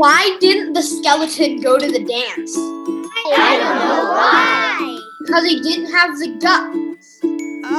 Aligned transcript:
Why 0.00 0.38
didn't 0.40 0.72
the 0.72 0.80
skeleton 0.80 1.60
go 1.60 1.76
to 1.78 1.86
the 1.86 2.02
dance? 2.02 2.56
I 2.56 3.58
don't 3.60 3.76
know 3.76 4.04
why. 4.14 4.98
Because 5.20 5.44
he 5.44 5.60
didn't 5.60 5.92
have 5.92 6.18
the 6.18 6.28
guts. 6.40 7.20
Oh. 7.62 7.70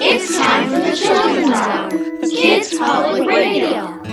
It's 0.00 0.38
time 0.38 0.68
for 0.70 0.78
the 0.78 0.94
Children's 0.94 1.50
Hour. 1.50 1.90
Kids 2.30 2.78
Public 2.78 3.26
Radio. 3.26 4.04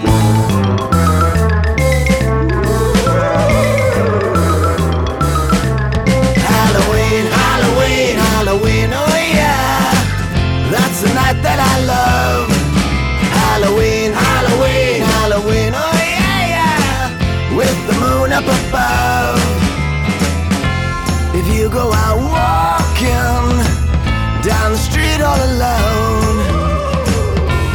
Halloween, 6.49 7.25
Halloween, 7.29 8.15
Halloween, 8.17 8.89
oh 8.91 9.15
yeah. 9.31 9.93
That's 10.71 11.01
the 11.03 11.13
night 11.13 11.39
that 11.43 11.59
I 11.59 11.85
love. 11.85 12.50
Above. 18.71 19.39
If 21.35 21.45
you 21.55 21.69
go 21.69 21.91
out 21.91 22.19
walking 22.35 23.47
down 24.47 24.71
the 24.71 24.81
street 24.89 25.21
all 25.21 25.41
alone, 25.51 26.37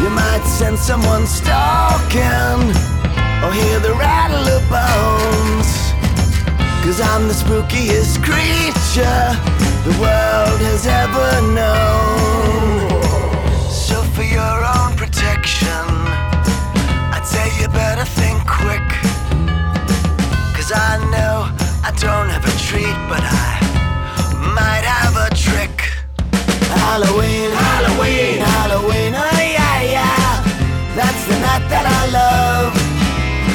you 0.03 0.09
might 0.11 0.45
sense 0.45 0.81
someone 0.81 1.27
stalking 1.27 2.61
or 3.45 3.53
hear 3.53 3.79
the 3.81 3.95
rattle 4.05 4.47
of 4.57 4.63
bones. 4.73 5.71
Cause 6.85 7.01
I'm 7.01 7.29
the 7.29 7.35
spookiest 7.35 8.23
creature 8.29 9.25
the 9.89 9.95
world 10.01 10.61
has 10.71 10.87
ever 10.87 11.31
known. 11.59 13.03
So, 13.71 14.03
for 14.15 14.23
your 14.23 14.59
own 14.75 14.97
protection, 14.97 15.87
I'd 17.15 17.27
say 17.27 17.47
you 17.61 17.69
better 17.69 18.05
think 18.05 18.39
quick. 18.47 19.16
I 20.77 20.99
know 21.11 21.49
I 21.83 21.91
don't 21.99 22.29
have 22.29 22.45
a 22.45 22.55
treat, 22.69 22.97
but 23.09 23.23
I 23.25 23.49
might 24.55 24.85
have 24.85 25.17
a 25.17 25.29
trick. 25.35 25.75
Halloween, 26.85 27.51
Halloween, 27.51 28.39
Halloween, 28.41 29.13
oh 29.17 29.41
yeah, 29.41 29.81
yeah. 29.97 30.29
That's 30.95 31.23
the 31.27 31.39
night 31.41 31.65
that 31.73 31.87
I 31.89 32.03
love. 32.21 32.73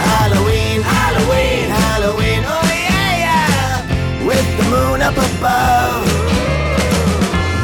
Halloween, 0.10 0.82
Halloween, 0.82 1.70
Halloween, 1.70 2.42
oh 2.46 2.70
yeah, 2.90 3.12
yeah. 3.26 4.26
With 4.26 4.48
the 4.58 4.66
moon 4.74 5.02
up 5.02 5.18
above. 5.30 6.04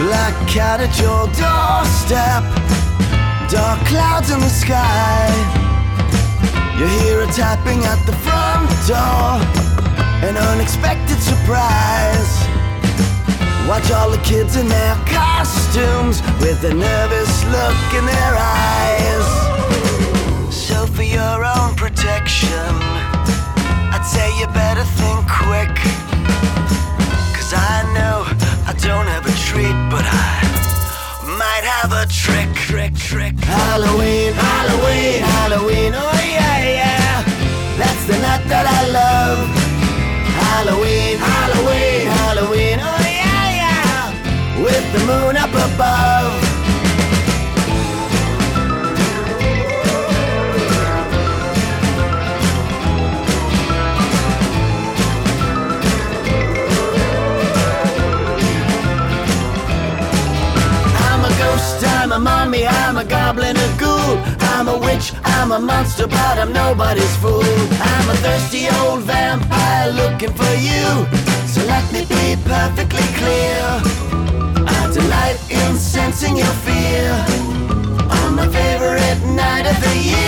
Black 0.05 0.35
cat 0.47 0.79
at 0.81 0.93
your 1.01 1.25
doorstep. 1.33 2.43
Dark 3.49 3.79
clouds 3.87 4.29
in 4.29 4.39
the 4.39 4.49
sky. 4.49 5.66
You 6.77 6.85
hear 6.85 7.21
a 7.21 7.27
tapping 7.33 7.83
at 7.85 7.97
the 8.05 8.13
front 8.21 8.69
door. 8.85 9.41
An 10.21 10.37
unexpected 10.37 11.17
surprise. 11.17 12.37
Watch 13.67 13.89
all 13.89 14.11
the 14.11 14.21
kids 14.21 14.57
in 14.57 14.67
their 14.67 14.93
costumes 15.09 16.21
with 16.39 16.63
a 16.65 16.73
nervous 16.75 17.43
look 17.45 17.81
in 17.97 18.05
their 18.05 18.33
eyes. 18.37 19.25
So, 20.53 20.85
for 20.85 21.01
your 21.01 21.43
own 21.43 21.73
protection, 21.75 22.69
I'd 23.89 24.05
say 24.05 24.29
you 24.37 24.45
better 24.53 24.85
think 25.01 25.25
quick. 25.25 25.73
Cause 27.33 27.53
I 27.57 27.89
know 27.97 28.21
I 28.69 28.73
don't 28.77 29.07
have 29.07 29.25
a 29.25 29.33
treat, 29.49 29.77
but 29.89 30.05
I 30.05 30.45
might 31.41 31.65
have 31.65 31.91
a 31.91 32.05
trick. 32.05 32.53
Trick, 32.53 32.93
trick. 32.93 33.33
Halloween, 33.39 34.33
Halloween, 34.33 35.21
Halloween, 35.23 35.93
oh 35.95 36.16
that 38.57 38.67
I 38.79 38.83
love. 39.01 39.39
Halloween, 40.41 41.17
Halloween, 41.31 42.05
Halloween, 42.21 42.77
oh 42.89 43.01
yeah, 43.21 43.45
yeah. 43.61 44.63
With 44.65 44.85
the 44.93 45.01
moon 45.09 45.35
up 45.37 45.53
above. 45.67 46.31
I'm 61.05 61.21
a 61.29 61.31
ghost, 61.43 61.83
I'm 61.85 62.11
a 62.11 62.19
mummy, 62.19 62.65
I'm 62.65 62.97
a 62.97 63.05
goblin. 63.05 63.56
I'm 64.67 64.75
a 64.75 64.85
witch, 64.85 65.13
I'm 65.23 65.53
a 65.53 65.59
monster, 65.59 66.07
but 66.07 66.37
I'm 66.37 66.51
nobody's 66.51 67.15
fool. 67.17 67.41
I'm 67.41 68.09
a 68.09 68.15
thirsty 68.15 68.67
old 68.81 69.03
vampire 69.03 69.89
looking 69.93 70.33
for 70.33 70.53
you. 70.59 71.07
So 71.47 71.63
let 71.65 71.89
me 71.93 72.01
be 72.01 72.35
perfectly 72.43 73.07
clear. 73.15 73.63
I 74.67 74.91
delight 74.93 75.39
in 75.49 75.77
sensing 75.77 76.35
your 76.35 76.53
fear 76.67 77.13
on 78.11 78.35
my 78.35 78.47
favorite 78.49 79.23
night 79.33 79.65
of 79.71 79.79
the 79.79 79.95
year. 80.11 80.27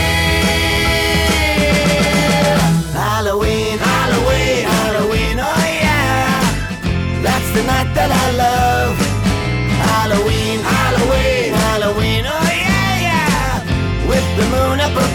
Halloween, 2.95 3.77
Halloween, 3.77 4.63
Halloween, 4.63 5.37
oh 5.37 5.65
yeah. 5.83 6.39
That's 7.21 7.51
the 7.51 7.63
night 7.63 7.93
that 7.93 8.09
I 8.09 8.31
love. 8.37 8.68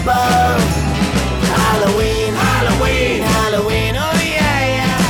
Above. 0.05 0.61
Halloween, 1.57 2.33
Halloween, 2.35 3.21
Halloween, 3.23 3.95
oh 3.97 4.13
yeah, 4.21 4.59
yeah. 4.77 5.01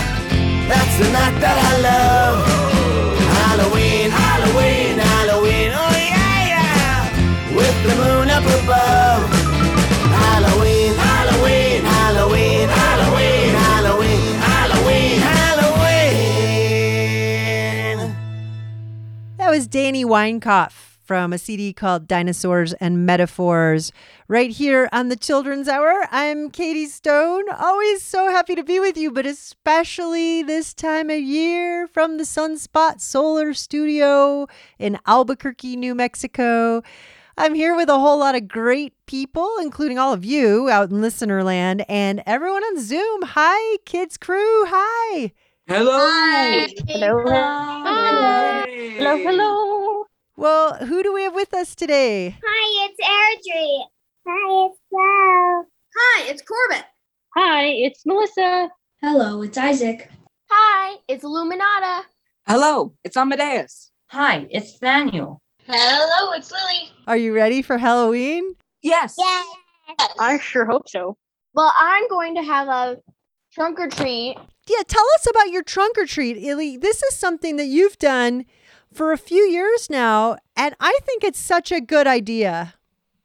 That's 0.72 0.96
the 0.98 1.12
night 1.12 1.36
that 1.44 1.58
I 1.60 1.72
love. 1.84 2.40
Halloween, 3.44 4.10
Halloween, 4.10 4.96
Halloween, 4.98 5.72
oh 5.76 5.92
yeah, 6.00 6.48
yeah. 6.48 7.12
With 7.58 7.78
the 7.84 7.92
moon 8.00 8.30
up 8.32 8.48
above. 8.64 9.28
Halloween, 10.16 10.96
Halloween, 10.96 11.84
Halloween, 11.84 12.70
Halloween, 12.70 13.52
Halloween, 13.52 14.32
Halloween, 14.48 15.20
Halloween. 15.20 16.56
That 19.36 19.50
was 19.50 19.68
Danny 19.68 20.06
Weinkauf 20.06 20.85
from 21.06 21.32
a 21.32 21.38
CD 21.38 21.72
called 21.72 22.08
Dinosaurs 22.08 22.74
and 22.74 23.06
Metaphors. 23.06 23.92
Right 24.28 24.50
here 24.50 24.90
on 24.92 25.10
the 25.10 25.16
Children's 25.16 25.68
Hour, 25.68 26.08
I'm 26.12 26.50
Katie 26.50 26.88
Stone. 26.88 27.44
Always 27.58 28.02
so 28.02 28.30
happy 28.30 28.56
to 28.56 28.64
be 28.64 28.80
with 28.80 28.98
you, 28.98 29.12
but 29.12 29.26
especially 29.26 30.42
this 30.42 30.74
time 30.74 31.10
of 31.10 31.20
year 31.20 31.88
from 31.88 32.18
the 32.18 32.24
Sunspot 32.24 33.00
Solar 33.02 33.54
Studio 33.54 34.48
in 34.80 34.98
Albuquerque, 35.06 35.76
New 35.76 35.94
Mexico. 35.94 36.82
I'm 37.38 37.54
here 37.54 37.76
with 37.76 37.90
a 37.90 38.00
whole 38.00 38.18
lot 38.18 38.36
of 38.36 38.48
great 38.48 38.94
people, 39.06 39.50
including 39.62 40.00
all 40.00 40.14
of 40.14 40.26
you 40.26 40.70
out 40.70 40.90
in 40.90 41.02
listener 41.02 41.44
land 41.44 41.86
and 41.88 42.24
everyone 42.26 42.64
on 42.64 42.80
Zoom. 42.80 43.22
Hi, 43.24 43.78
kids 43.86 44.18
crew. 44.18 44.66
Hi. 44.68 45.34
Hello. 45.68 45.98
Hello. 46.88 47.24
Hello, 48.98 49.18
hello. 49.18 50.06
Well, 50.38 50.76
who 50.86 51.02
do 51.02 51.14
we 51.14 51.24
have 51.24 51.34
with 51.34 51.54
us 51.54 51.76
today? 51.76 52.38
Hi, 52.46 52.90
it's 52.90 53.00
Airdrie. 53.00 53.86
Hi, 54.28 54.66
it's 54.66 54.80
Flo. 54.90 55.64
Hi, 55.96 56.30
it's 56.30 56.42
Corbett. 56.42 56.86
Hi, 57.38 57.68
it's 57.68 58.06
Melissa. 58.06 58.70
Hello, 59.02 59.42
it's 59.44 59.58
Isaac. 59.58 60.10
Hi, 60.52 60.98
it's 61.08 61.24
Illuminata. 61.24 62.04
Hello, 62.46 62.94
it's 63.06 63.16
Amadeus. 63.16 63.92
Hi, 64.08 64.46
it's 64.50 64.78
Daniel. 64.78 65.42
Hello, 65.68 66.34
it's 66.34 66.52
Lily. 66.52 66.92
Are 67.08 67.18
you 67.18 67.34
ready 67.34 67.62
for 67.62 67.78
Halloween? 67.78 68.56
Yes. 68.82 69.16
Yes. 69.18 69.46
I 70.20 70.38
sure 70.40 70.66
hope 70.66 70.90
so. 70.90 71.16
Well, 71.54 71.72
I'm 71.80 72.10
going 72.10 72.36
to 72.36 72.44
have 72.44 72.68
a 72.68 72.98
trunk 73.54 73.80
or 73.80 73.88
treat. 73.88 74.36
Yeah, 74.68 74.84
tell 74.86 75.06
us 75.16 75.28
about 75.30 75.52
your 75.52 75.64
trunk 75.64 75.98
or 75.98 76.06
treat, 76.06 76.38
Illy. 76.38 76.76
This 76.76 77.02
is 77.04 77.16
something 77.16 77.56
that 77.56 77.68
you've 77.68 77.98
done 78.00 78.46
for 78.96 79.12
a 79.12 79.18
few 79.18 79.44
years 79.44 79.90
now, 79.90 80.38
and 80.56 80.76
I 80.80 80.98
think 81.04 81.24
it's 81.24 81.40
such 81.40 81.72
a 81.72 81.82
good 81.82 82.08
idea. 82.08 82.74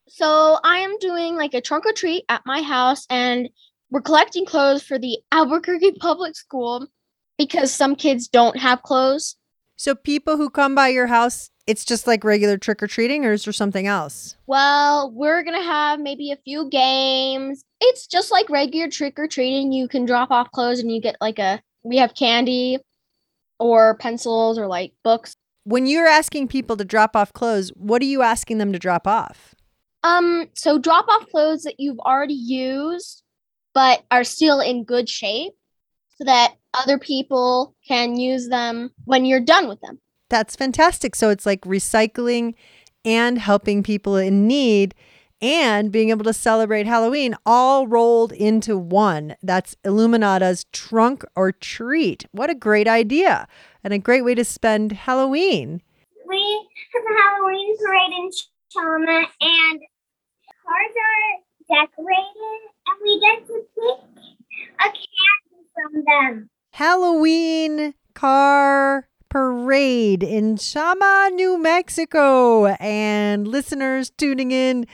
So 0.09 0.59
I 0.65 0.79
am 0.79 0.99
doing 0.99 1.37
like 1.37 1.55
a 1.55 1.61
trunk 1.61 1.87
or 1.87 1.93
treat 1.93 2.25
at 2.29 2.43
my 2.45 2.63
house, 2.63 3.07
and 3.09 3.49
we're 3.91 4.01
collecting 4.01 4.45
clothes 4.45 4.83
for 4.83 4.99
the 4.99 5.19
Albuquerque 5.31 5.93
Public 6.01 6.37
School 6.37 6.87
because 7.39 7.73
some 7.73 7.95
kids 7.95 8.29
don't 8.29 8.59
have 8.59 8.83
clothes. 8.83 9.37
So, 9.77 9.95
people 9.95 10.37
who 10.37 10.51
come 10.51 10.75
by 10.75 10.89
your 10.89 11.07
house, 11.07 11.51
it's 11.67 11.87
just 11.87 12.07
like 12.07 12.23
regular 12.23 12.59
trick 12.59 12.83
or 12.83 12.87
treating, 12.87 13.25
or 13.25 13.33
is 13.33 13.45
there 13.45 13.53
something 13.53 13.87
else? 13.87 14.37
Well, 14.47 15.11
we're 15.11 15.43
gonna 15.43 15.63
have 15.63 16.01
maybe 16.01 16.33
a 16.33 16.37
few 16.45 16.69
games. 16.69 17.65
It's 17.81 18.07
just 18.07 18.31
like 18.31 18.51
regular 18.51 18.91
trick 18.91 19.19
or 19.19 19.27
treating. 19.27 19.73
You 19.73 19.89
can 19.89 20.05
drop 20.05 20.31
off 20.31 20.51
clothes 20.51 20.81
and 20.81 20.93
you 20.93 21.01
get 21.01 21.17
like 21.21 21.39
a 21.39 21.63
we 21.83 21.97
have 21.97 22.15
candy 22.15 22.79
or 23.59 23.97
pencils 23.97 24.59
or 24.59 24.67
like 24.67 24.93
books. 25.03 25.35
When 25.65 25.87
you're 25.87 26.07
asking 26.07 26.49
people 26.49 26.77
to 26.77 26.85
drop 26.85 27.15
off 27.15 27.33
clothes, 27.33 27.71
what 27.77 28.03
are 28.03 28.07
you 28.07 28.23
asking 28.23 28.59
them 28.59 28.73
to 28.73 28.79
drop 28.79 29.07
off? 29.07 29.55
Um, 30.03 30.49
so 30.55 30.79
drop 30.79 31.07
off 31.09 31.29
clothes 31.31 31.63
that 31.63 31.75
you've 31.79 31.99
already 31.99 32.35
used 32.35 33.23
but 33.75 34.05
are 34.11 34.25
still 34.25 34.61
in 34.61 34.85
good 34.85 35.09
shape 35.09 35.53
so 36.17 36.25
that 36.25 36.55
other 36.75 36.99
people 36.99 37.75
can 37.87 38.17
use 38.17 38.49
them 38.49 38.91
when 39.05 39.25
you're 39.25 39.41
done 39.41 39.69
with 39.69 39.81
them. 39.81 40.01
That's 40.29 40.57
fantastic. 40.57 41.17
So 41.17 41.31
it's 41.31 41.47
like 41.47 41.63
recycling 41.63 42.55
and 43.05 43.39
helping 43.39 43.83
people 43.83 44.17
in 44.17 44.47
need 44.47 44.95
and 45.41 45.91
being 45.91 46.11
able 46.11 46.25
to 46.25 46.33
celebrate 46.33 46.87
Halloween 46.87 47.35
all 47.47 47.87
rolled 47.87 48.33
into 48.33 48.77
one. 48.77 49.37
That's 49.43 49.77
Illuminata's 49.85 50.65
trunk 50.73 51.25
or 51.35 51.53
treat. 51.53 52.25
What 52.33 52.51
a 52.51 52.55
great 52.55 52.89
idea 52.89 53.49
and 53.83 53.93
a 53.93 53.99
great 53.99 54.25
way 54.25 54.35
to 54.35 54.45
spend 54.45 54.93
Halloween. 54.93 55.83
We 56.29 56.69
have 56.95 57.03
a 57.05 57.23
Halloween 57.23 57.77
parade 57.79 58.13
in 58.13 58.31
Chama 58.77 59.27
and 59.41 59.81
cars 60.65 60.95
are 61.01 61.87
decorated 61.87 62.61
and 62.87 62.99
we 63.03 63.21
get 63.21 63.47
to 63.47 63.63
pick 63.75 64.27
a 64.79 64.85
candy 64.85 65.69
from 65.75 66.05
them. 66.07 66.51
Halloween 66.73 67.95
car 68.15 69.09
parade 69.31 70.23
in 70.23 70.57
Chama, 70.57 71.33
New 71.33 71.57
Mexico. 71.57 72.67
And 72.67 73.49
listeners 73.49 74.11
tuning 74.11 74.51
in, 74.51 74.87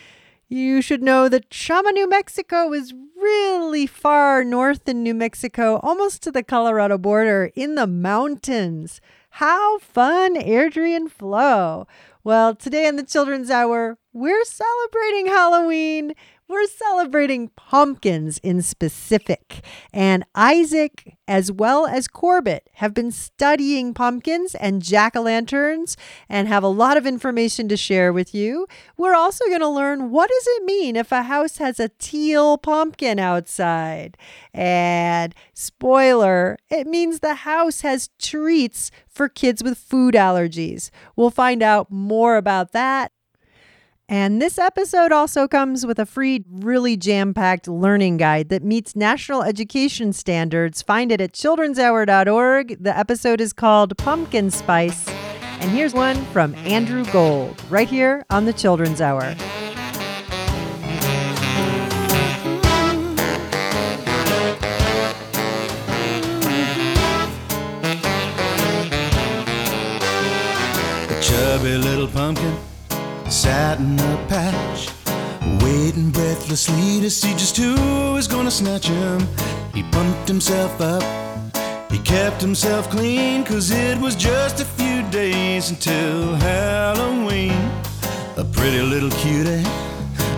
you 0.49 0.81
should 0.81 1.03
know 1.03 1.29
that 1.29 1.51
Chama, 1.51 1.93
New 1.93 2.09
Mexico 2.09 2.73
is 2.73 2.95
really 3.17 3.87
far 3.87 4.45
north 4.45 4.89
in 4.89 5.03
New 5.03 5.15
Mexico, 5.15 5.81
almost 5.83 6.23
to 6.23 6.31
the 6.31 6.43
Colorado 6.43 6.99
border 6.99 7.51
in 7.55 7.75
the 7.75 7.87
mountains. 7.87 9.01
How 9.31 9.79
fun, 9.79 10.37
Airdrie 10.37 10.95
and 10.95 11.11
Flo. 11.11 11.87
Well, 12.23 12.55
today 12.55 12.87
in 12.87 12.97
the 12.97 13.03
Children's 13.03 13.51
Hour, 13.51 13.99
we're 14.13 14.45
celebrating 14.45 15.27
Halloween. 15.27 16.15
We're 16.49 16.67
celebrating 16.69 17.49
pumpkins 17.57 18.39
in 18.39 18.63
specific. 18.63 19.65
And 19.93 20.25
Isaac, 20.37 21.17
as 21.27 21.51
well 21.51 21.87
as 21.87 22.07
Corbett, 22.07 22.71
have 22.75 22.95
been 22.95 23.11
studying 23.11 23.93
pumpkins 23.93 24.55
and 24.55 24.81
jack 24.81 25.17
o' 25.17 25.23
lanterns 25.23 25.97
and 26.29 26.47
have 26.47 26.63
a 26.63 26.69
lot 26.69 26.97
of 26.97 27.05
information 27.05 27.69
to 27.69 27.77
share 27.77 28.13
with 28.13 28.33
you. 28.33 28.69
We're 28.97 29.17
also 29.17 29.45
going 29.47 29.61
to 29.61 29.69
learn 29.69 30.11
what 30.13 30.31
does 30.31 30.47
it 30.47 30.65
mean 30.65 30.95
if 30.95 31.11
a 31.11 31.25
house 31.25 31.59
has 31.59 31.81
a 31.81 31.91
teal 31.99 32.59
pumpkin 32.59 33.19
outside? 33.19 34.17
And 34.55 35.35
spoiler, 35.53 36.59
it 36.71 36.87
means 36.87 37.19
the 37.19 37.35
house 37.35 37.81
has 37.81 38.11
treats 38.21 38.93
for 39.09 39.29
kids 39.29 39.65
with 39.65 39.79
food 39.79 40.15
allergies. 40.15 40.91
We'll 41.17 41.31
find 41.31 41.61
out 41.61 41.91
more 41.91 42.37
about 42.37 42.71
that 42.71 43.11
and 44.09 44.41
this 44.41 44.57
episode 44.57 45.11
also 45.11 45.49
comes 45.49 45.85
with 45.85 45.99
a 45.99 46.07
free, 46.07 46.45
really 46.49 46.97
jam 46.97 47.35
packed 47.35 47.67
learning 47.67 48.19
guide 48.19 48.51
that 48.51 48.63
meets 48.63 48.95
national 48.95 49.43
education 49.43 50.13
standards. 50.13 50.81
Find 50.81 51.11
it 51.11 51.21
at 51.21 51.33
childrenshour.org. 51.33 52.83
The 52.83 52.97
episode 52.97 53.41
is 53.41 53.53
called 53.53 53.99
Pumpkin 53.99 54.53
Spice. 54.53 55.09
And 55.59 55.73
here's 55.73 55.93
one 55.93 56.25
from 56.27 56.55
Andrew 56.57 57.05
Gold, 57.07 57.61
right 57.69 57.89
here 57.89 58.25
on 58.31 58.45
the 58.45 58.53
Children's 58.53 59.01
Hour. 59.01 59.35
Chubby 71.21 71.77
little 71.77 72.07
pumpkin 72.07 72.57
sat 73.29 73.79
in 73.79 73.99
a 73.99 74.27
patch, 74.29 74.89
waiting 75.63 76.11
breathlessly 76.11 77.01
to 77.01 77.11
see 77.11 77.33
just 77.33 77.57
who 77.57 77.75
was 78.13 78.29
gonna 78.29 78.51
snatch 78.51 78.87
him. 78.87 79.21
He 79.75 79.83
pumped 79.91 80.29
himself 80.29 80.81
up, 80.81 81.03
he 81.91 81.99
kept 81.99 82.41
himself 82.41 82.89
clean, 82.91 83.45
cause 83.45 83.71
it 83.71 83.99
was 83.99 84.15
just 84.15 84.61
a 84.61 84.65
few 84.65 85.03
days 85.11 85.71
until 85.71 86.35
Halloween. 86.37 87.71
A 88.37 88.45
pretty 88.45 88.83
little 88.83 89.11
cutie 89.11 89.65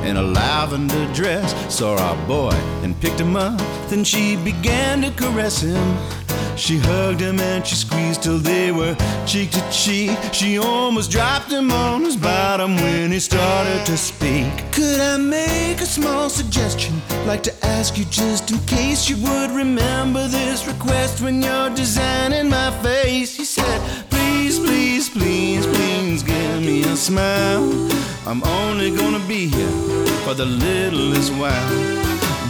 in 0.08 0.17
a 0.17 0.23
lavender 0.23 1.12
dress 1.12 1.52
saw 1.73 1.96
our 1.96 2.26
boy 2.26 2.56
and 2.82 2.99
picked 3.00 3.20
him 3.20 3.37
up. 3.37 3.61
Then 3.90 4.05
she 4.05 4.37
began 4.37 5.02
to 5.02 5.11
caress 5.11 5.61
him. 5.61 6.27
She 6.58 6.76
hugged 6.78 7.20
him 7.20 7.38
and 7.38 7.64
she 7.64 7.76
squeezed 7.76 8.25
till 8.25 8.38
they 8.38 8.72
were 8.72 8.96
cheek 9.26 9.52
to 9.52 9.70
cheek. 9.70 10.19
She 10.32 10.58
almost 10.58 11.08
dropped 11.08 11.52
him 11.52 11.70
on 11.70 12.02
his 12.02 12.16
bottom 12.16 12.75
when 12.75 13.12
he 13.12 13.20
started 13.20 13.87
to 13.87 13.96
speak. 13.96 14.50
Could 14.72 14.99
I 14.99 15.19
make 15.19 15.81
a 15.81 15.87
small 15.87 16.28
suggestion? 16.28 17.00
Like 17.26 17.44
to 17.44 17.55
ask 17.64 17.96
you 17.96 18.06
just 18.06 18.50
in 18.50 18.58
case 18.66 19.08
you 19.08 19.16
would 19.19 19.52
remember 19.52 20.26
this 20.26 20.66
request 20.66 21.22
when 21.22 21.40
you're 21.40 21.70
designing 21.70 22.49
my 22.49 22.72
face. 22.82 23.37
He 23.37 23.44
said, 23.44 23.81
Please, 24.11 24.58
please, 24.58 25.08
please, 25.08 25.64
please 25.64 26.25
give 26.25 26.61
me 26.61 26.82
a 26.82 26.96
smile. 26.96 27.62
I'm 28.26 28.43
only 28.43 28.90
gonna 28.90 29.25
be 29.28 29.46
here 29.46 30.06
for 30.25 30.34
the 30.34 30.46
littlest 30.46 31.32
while. 31.34 31.70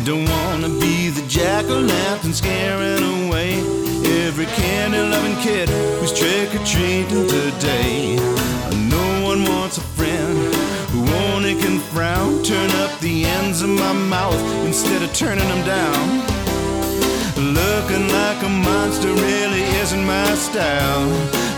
Don't 0.06 0.26
wanna 0.26 0.70
be 0.80 1.10
the 1.10 1.24
jack 1.28 1.66
o' 1.66 1.78
lantern 1.78 2.32
scaring 2.32 3.26
away 3.26 3.87
every 4.26 4.46
candy 4.46 4.98
loving 4.98 5.36
kid 5.36 5.68
who's 5.98 6.12
trick 6.12 6.54
or 6.54 6.64
treating 6.64 7.26
today. 7.28 8.16
No 8.88 9.24
one 9.24 9.44
wants 9.44 9.78
a 9.78 9.80
friend 9.80 10.54
who 10.90 11.00
only 11.30 11.54
can 11.54 11.78
frown, 11.78 12.42
turn 12.42 12.70
up 12.82 12.98
the 13.00 13.24
ends 13.24 13.62
of 13.62 13.70
my 13.70 13.92
mouth 13.92 14.40
instead 14.66 15.02
of 15.02 15.12
turning 15.12 15.48
them 15.48 15.64
down. 15.66 16.18
Looking 17.36 18.08
like 18.08 18.42
a 18.42 18.48
monster 18.48 19.12
really 19.12 19.62
isn't 19.82 20.04
my 20.04 20.34
style. 20.34 21.08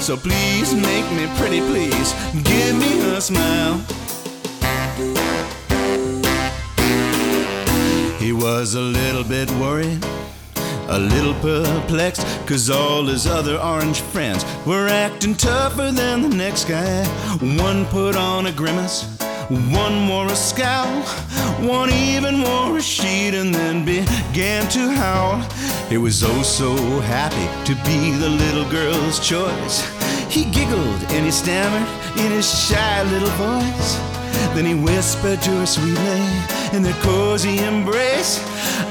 So 0.00 0.16
please 0.16 0.74
make 0.74 1.10
me 1.12 1.26
pretty, 1.38 1.60
please 1.60 2.12
give 2.44 2.74
me 2.76 3.00
a 3.16 3.20
smile. 3.20 3.78
He 8.18 8.32
was 8.32 8.74
a 8.74 8.80
little 8.80 9.24
bit 9.24 9.50
worried, 9.52 10.04
a 10.90 10.98
little 10.98 11.34
perplexed, 11.34 12.26
cause 12.46 12.68
all 12.68 13.04
his 13.04 13.26
other 13.26 13.56
orange 13.56 14.00
friends 14.00 14.44
were 14.66 14.88
acting 14.88 15.34
tougher 15.34 15.90
than 15.92 16.22
the 16.22 16.28
next 16.28 16.64
guy. 16.66 17.04
One 17.38 17.86
put 17.86 18.16
on 18.16 18.46
a 18.46 18.52
grimace, 18.52 19.04
one 19.48 20.08
wore 20.08 20.26
a 20.26 20.36
scowl, 20.36 21.02
one 21.66 21.90
even 21.90 22.42
wore 22.42 22.78
a 22.78 22.82
sheet 22.82 23.34
and 23.34 23.54
then 23.54 23.84
began 23.84 24.68
to 24.70 24.90
howl. 24.90 25.40
He 25.88 25.96
was 25.96 26.22
oh 26.24 26.42
so 26.42 26.76
happy 27.00 27.46
to 27.66 27.74
be 27.84 28.12
the 28.12 28.28
little 28.28 28.68
girl's 28.70 29.20
choice. 29.20 29.86
He 30.28 30.44
giggled 30.44 31.02
and 31.10 31.24
he 31.24 31.30
stammered 31.30 31.88
in 32.18 32.32
his 32.32 32.48
shy 32.68 33.02
little 33.04 33.30
voice. 33.30 33.96
Then 34.54 34.64
he 34.64 34.74
whispered 34.74 35.40
to 35.42 35.50
her 35.50 35.66
sweetly 35.66 36.22
in 36.72 36.82
their 36.82 37.00
cozy 37.02 37.58
embrace. 37.58 38.40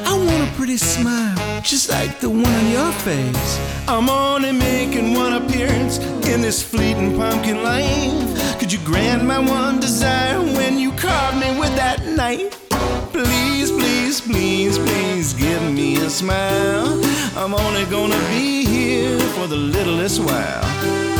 I 0.05 0.13
want 0.17 0.49
a 0.49 0.51
pretty 0.55 0.77
smile, 0.77 1.37
just 1.63 1.89
like 1.89 2.19
the 2.19 2.29
one 2.29 2.45
on 2.45 2.71
your 2.71 2.91
face. 2.91 3.59
I'm 3.87 4.09
only 4.09 4.51
making 4.51 5.13
one 5.13 5.33
appearance 5.33 5.97
in 6.27 6.41
this 6.41 6.63
fleeting 6.63 7.17
pumpkin 7.17 7.63
life. 7.63 8.59
Could 8.59 8.71
you 8.71 8.79
grant 8.79 9.25
my 9.25 9.39
one 9.39 9.79
desire 9.79 10.39
when 10.39 10.77
you 10.79 10.91
carve 10.93 11.35
me 11.35 11.59
with 11.59 11.75
that 11.75 12.05
knife? 12.05 12.69
Please, 13.11 13.71
please, 13.71 14.21
please, 14.21 14.77
please 14.77 15.33
give 15.33 15.61
me 15.73 15.97
a 15.97 16.09
smile. 16.09 17.03
I'm 17.35 17.53
only 17.53 17.85
gonna 17.85 18.19
be 18.29 18.65
here 18.65 19.19
for 19.35 19.47
the 19.47 19.57
littlest 19.57 20.19
while. 20.19 21.18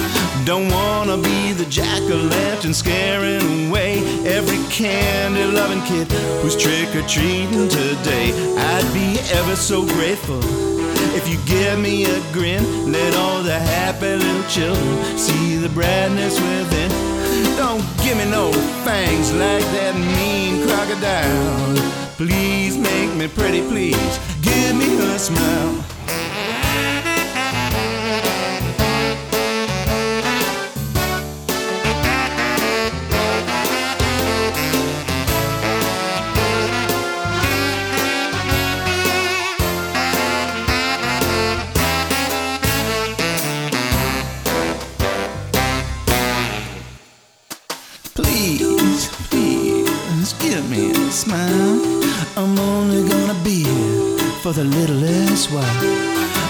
Don't 0.49 0.71
wanna 0.71 1.15
be 1.15 1.53
the 1.53 1.65
jack 1.65 2.01
o' 2.09 2.15
lantern 2.15 2.73
scaring 2.73 3.67
away 3.69 3.99
every 4.25 4.57
candy 4.71 5.43
loving 5.43 5.83
kid 5.83 6.11
who's 6.41 6.57
trick 6.57 6.89
or 6.95 7.07
treating 7.07 7.69
today. 7.69 8.33
I'd 8.57 8.91
be 8.91 9.19
ever 9.37 9.55
so 9.55 9.85
grateful 9.85 10.41
if 11.13 11.29
you 11.29 11.37
give 11.45 11.77
me 11.77 12.05
a 12.05 12.19
grin. 12.33 12.91
Let 12.91 13.13
all 13.13 13.43
the 13.43 13.59
happy 13.59 14.15
little 14.15 14.49
children 14.49 15.17
see 15.19 15.57
the 15.57 15.69
brightness 15.69 16.41
within. 16.41 16.89
Don't 17.55 17.85
give 18.01 18.17
me 18.17 18.25
no 18.25 18.51
fangs 18.83 19.31
like 19.31 19.65
that 19.77 19.93
mean 20.17 20.65
crocodile. 20.65 21.75
Please 22.17 22.75
make 22.75 23.13
me 23.13 23.27
pretty, 23.27 23.61
please 23.61 24.19
give 24.41 24.75
me 24.75 24.97
a 25.13 25.19
smile. 25.19 25.88
Here 54.59 54.79
little 54.79 54.95
littlest 54.95 55.51
while. 55.51 55.63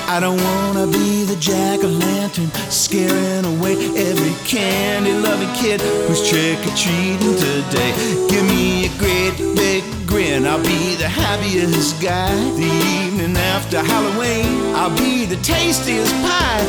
I 0.08 0.20
don't 0.20 0.42
wanna 0.42 0.88
be 0.88 1.24
the 1.24 1.36
jack 1.36 1.84
o' 1.84 1.88
lantern 1.88 2.50
scaring 2.70 3.46
away 3.46 3.74
every 3.96 4.34
candy 4.46 5.14
loving 5.14 5.54
kid 5.54 5.82
who's 6.08 6.28
trick 6.28 6.58
or 6.66 6.76
treating 6.76 7.36
today. 7.38 7.92
Give 8.30 8.46
me 8.46 8.88
a 8.88 8.92
great 8.98 9.38
big 9.56 9.84
grin, 10.08 10.48
I'll 10.48 10.64
be 10.64 10.96
the 10.96 11.08
happiest 11.08 12.02
guy. 12.02 12.34
The 12.58 12.72
evening 12.98 13.38
after 13.38 13.80
Halloween, 13.80 14.76
I'll 14.76 14.96
be 14.98 15.26
the 15.26 15.38
tastiest 15.44 16.14
pie. 16.24 16.64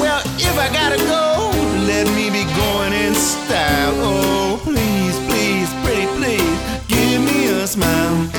Well, 0.00 0.22
if 0.38 0.56
I 0.58 0.68
gotta 0.72 0.98
go, 0.98 1.50
let 1.90 2.06
me 2.14 2.30
be 2.30 2.44
going 2.54 2.92
in 2.92 3.14
style. 3.14 3.94
Oh, 3.96 4.60
please, 4.62 5.16
please, 5.26 5.68
pretty 5.82 6.06
please, 6.18 6.58
give 6.86 7.20
me 7.22 7.48
a 7.48 7.66
smile. 7.66 8.35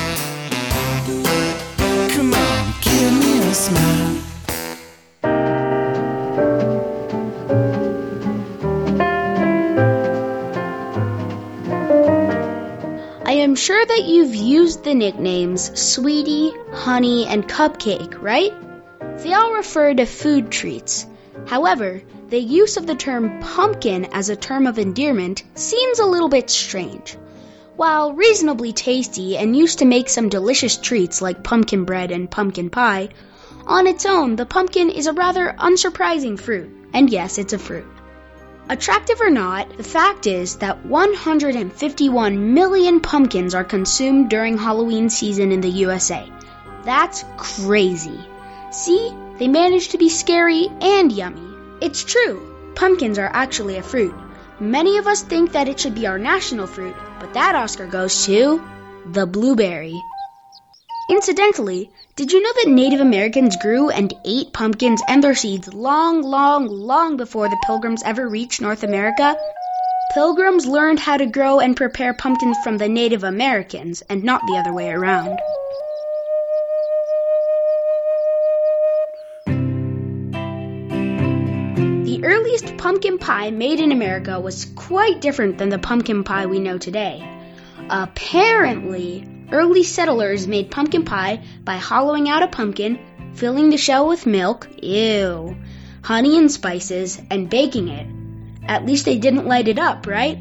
Smile. 3.68 4.18
I 13.24 13.32
am 13.32 13.54
sure 13.54 13.84
that 13.84 14.04
you've 14.04 14.34
used 14.34 14.84
the 14.84 14.94
nicknames 14.94 15.78
Sweetie, 15.78 16.52
Honey, 16.72 17.26
and 17.26 17.46
Cupcake, 17.46 18.22
right? 18.22 18.54
They 19.18 19.34
all 19.34 19.52
refer 19.52 19.94
to 19.94 20.06
food 20.06 20.50
treats. 20.50 21.06
However, 21.46 22.02
the 22.28 22.38
use 22.38 22.76
of 22.76 22.86
the 22.86 22.94
term 22.94 23.40
pumpkin 23.40 24.06
as 24.12 24.28
a 24.28 24.36
term 24.36 24.66
of 24.66 24.78
endearment 24.78 25.42
seems 25.54 25.98
a 25.98 26.06
little 26.06 26.28
bit 26.28 26.50
strange. 26.50 27.16
While 27.76 28.12
reasonably 28.12 28.72
tasty 28.72 29.36
and 29.36 29.56
used 29.56 29.78
to 29.78 29.84
make 29.84 30.08
some 30.08 30.28
delicious 30.28 30.76
treats 30.76 31.22
like 31.22 31.44
pumpkin 31.44 31.84
bread 31.84 32.10
and 32.10 32.30
pumpkin 32.30 32.70
pie, 32.70 33.10
on 33.68 33.86
its 33.86 34.06
own, 34.06 34.36
the 34.36 34.46
pumpkin 34.46 34.88
is 34.88 35.06
a 35.06 35.12
rather 35.12 35.54
unsurprising 35.58 36.40
fruit. 36.40 36.70
And 36.94 37.10
yes, 37.10 37.36
it's 37.36 37.52
a 37.52 37.58
fruit. 37.58 37.86
Attractive 38.70 39.20
or 39.20 39.30
not, 39.30 39.76
the 39.76 39.82
fact 39.82 40.26
is 40.26 40.56
that 40.56 40.86
151 40.86 42.54
million 42.54 43.00
pumpkins 43.00 43.54
are 43.54 43.64
consumed 43.64 44.30
during 44.30 44.56
Halloween 44.56 45.10
season 45.10 45.52
in 45.52 45.60
the 45.60 45.68
USA. 45.68 46.30
That's 46.84 47.24
crazy. 47.36 48.18
See, 48.70 49.14
they 49.38 49.48
manage 49.48 49.88
to 49.90 49.98
be 49.98 50.08
scary 50.08 50.68
and 50.80 51.12
yummy. 51.12 51.48
It's 51.80 52.04
true, 52.04 52.72
pumpkins 52.74 53.18
are 53.18 53.30
actually 53.32 53.76
a 53.76 53.82
fruit. 53.82 54.14
Many 54.60 54.96
of 54.96 55.06
us 55.06 55.22
think 55.22 55.52
that 55.52 55.68
it 55.68 55.78
should 55.78 55.94
be 55.94 56.06
our 56.06 56.18
national 56.18 56.66
fruit, 56.66 56.96
but 57.20 57.34
that 57.34 57.54
Oscar 57.54 57.86
goes 57.86 58.24
to 58.24 58.62
the 59.06 59.26
blueberry. 59.26 60.02
Incidentally, 61.10 61.90
did 62.16 62.32
you 62.32 62.42
know 62.42 62.52
that 62.62 62.70
Native 62.70 63.00
Americans 63.00 63.56
grew 63.56 63.88
and 63.88 64.12
ate 64.26 64.52
pumpkins 64.52 65.00
and 65.08 65.24
their 65.24 65.34
seeds 65.34 65.72
long, 65.72 66.20
long, 66.20 66.66
long 66.66 67.16
before 67.16 67.48
the 67.48 67.56
Pilgrims 67.64 68.02
ever 68.02 68.28
reached 68.28 68.60
North 68.60 68.82
America? 68.82 69.34
Pilgrims 70.12 70.66
learned 70.66 71.00
how 71.00 71.16
to 71.16 71.24
grow 71.24 71.60
and 71.60 71.74
prepare 71.74 72.12
pumpkins 72.12 72.58
from 72.62 72.76
the 72.76 72.90
Native 72.90 73.24
Americans 73.24 74.02
and 74.10 74.22
not 74.22 74.42
the 74.46 74.58
other 74.58 74.74
way 74.74 74.90
around. 74.90 75.38
The 82.04 82.20
earliest 82.22 82.76
pumpkin 82.76 83.16
pie 83.16 83.50
made 83.50 83.80
in 83.80 83.92
America 83.92 84.38
was 84.38 84.66
quite 84.76 85.22
different 85.22 85.56
than 85.56 85.70
the 85.70 85.78
pumpkin 85.78 86.22
pie 86.22 86.44
we 86.44 86.58
know 86.58 86.76
today. 86.76 87.26
Apparently, 87.88 89.26
early 89.52 89.82
settlers 89.82 90.46
made 90.46 90.70
pumpkin 90.70 91.04
pie 91.04 91.42
by 91.64 91.76
hollowing 91.76 92.28
out 92.28 92.42
a 92.42 92.48
pumpkin, 92.48 92.98
filling 93.34 93.70
the 93.70 93.76
shell 93.76 94.08
with 94.08 94.26
milk, 94.26 94.68
ew, 94.82 95.56
honey 96.02 96.38
and 96.38 96.50
spices, 96.50 97.20
and 97.30 97.50
baking 97.50 97.88
it. 97.88 98.06
At 98.66 98.84
least 98.84 99.04
they 99.04 99.18
didn't 99.18 99.46
light 99.46 99.68
it 99.68 99.78
up, 99.78 100.06
right? 100.06 100.38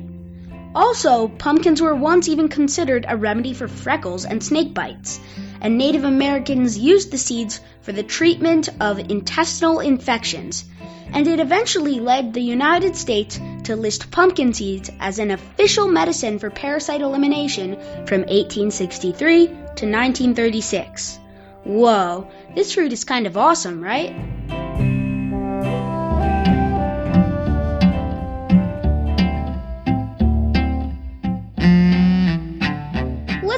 Also, 0.76 1.28
pumpkins 1.28 1.82
were 1.82 1.96
once 1.96 2.28
even 2.28 2.50
considered 2.50 3.06
a 3.08 3.18
remedy 3.18 3.54
for 3.54 3.68
freckles 3.68 4.26
and 4.26 4.44
snake 4.44 4.74
bites, 4.74 5.20
and 5.62 5.78
Native 5.78 6.04
Americans 6.04 6.78
used 6.78 7.12
the 7.12 7.18
seeds 7.18 7.60
for 7.82 7.92
the 7.92 8.04
treatment 8.04 8.70
of 8.80 9.00
intestinal 9.00 9.80
infections, 9.80 10.66
and 11.14 11.28
it 11.28 11.40
eventually 11.40 12.00
led 12.00 12.34
the 12.34 12.42
United 12.42 12.96
States 12.96 13.40
to 13.64 13.76
list 13.76 14.12
pumpkin 14.12 14.54
seeds 14.54 14.90
as 15.00 15.20
an 15.20 15.32
official 15.32 15.88
medicine 15.88 16.40
for 16.40 16.50
parasite 16.50 17.02
elimination 17.02 17.76
from 18.06 18.22
1863 18.22 19.48
to 19.48 19.54
1936. 19.54 21.20
Whoa, 21.64 22.30
this 22.56 22.74
fruit 22.74 22.94
is 22.94 23.04
kind 23.04 23.28
of 23.28 23.38
awesome, 23.38 23.84
right? 23.84 24.67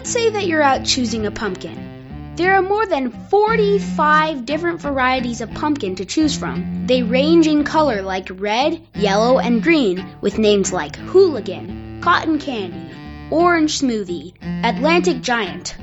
Let's 0.10 0.18
say 0.24 0.30
that 0.32 0.48
you're 0.48 0.64
out 0.64 0.86
choosing 0.86 1.28
a 1.28 1.32
pumpkin. 1.32 2.34
There 2.36 2.56
are 2.56 2.64
more 2.64 2.88
than 2.88 3.12
45 3.12 4.44
different 4.44 4.82
varieties 4.82 5.42
of 5.42 5.54
pumpkin 5.54 5.98
to 5.98 6.06
choose 6.06 6.36
from. 6.36 6.88
They 6.88 7.04
range 7.04 7.46
in 7.46 7.64
color 7.64 8.02
like 8.02 8.28
red, 8.32 8.82
yellow, 8.96 9.38
and 9.38 9.62
green, 9.62 10.04
with 10.20 10.40
names 10.40 10.74
like 10.74 10.96
Hooligan, 10.96 12.02
Cotton 12.02 12.40
Candy, 12.40 12.92
Orange 13.30 13.80
Smoothie, 13.80 14.34
Atlantic 14.66 15.22
Giant, 15.22 15.78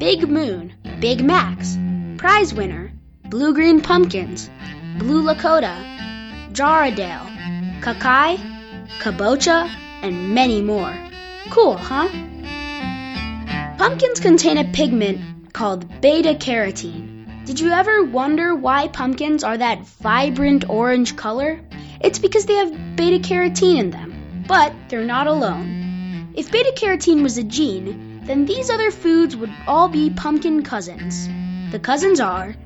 Big 0.00 0.28
Moon, 0.28 0.74
Big 0.98 1.22
Max, 1.22 1.78
Prize 2.16 2.52
Winner, 2.52 2.90
Blue 3.26 3.54
Green 3.54 3.80
Pumpkins, 3.80 4.50
Blue 4.98 5.22
Lakota, 5.22 5.76
Jarrahdale, 6.50 7.80
Kakai, 7.80 8.38
Kabocha, 8.98 9.70
and 10.02 10.34
many 10.34 10.62
more. 10.62 10.98
Cool, 11.50 11.76
huh? 11.76 12.08
Pumpkins 13.78 14.18
contain 14.18 14.58
a 14.58 14.64
pigment 14.64 15.52
called 15.52 16.00
beta 16.00 16.34
carotene. 16.34 17.44
Did 17.44 17.60
you 17.60 17.70
ever 17.70 18.02
wonder 18.02 18.52
why 18.52 18.88
pumpkins 18.88 19.44
are 19.44 19.56
that 19.56 19.86
vibrant 19.86 20.68
orange 20.68 21.14
color? 21.14 21.60
It's 22.00 22.18
because 22.18 22.44
they 22.44 22.54
have 22.54 22.96
beta 22.96 23.20
carotene 23.20 23.78
in 23.78 23.90
them. 23.90 24.44
But 24.48 24.74
they're 24.88 25.04
not 25.04 25.28
alone. 25.28 26.32
If 26.34 26.50
beta 26.50 26.72
carotene 26.76 27.22
was 27.22 27.38
a 27.38 27.44
gene, 27.44 28.22
then 28.24 28.46
these 28.46 28.68
other 28.68 28.90
foods 28.90 29.36
would 29.36 29.54
all 29.68 29.88
be 29.88 30.10
pumpkin 30.10 30.64
cousins. 30.64 31.28
The 31.70 31.78
cousins 31.78 32.18
are 32.18 32.56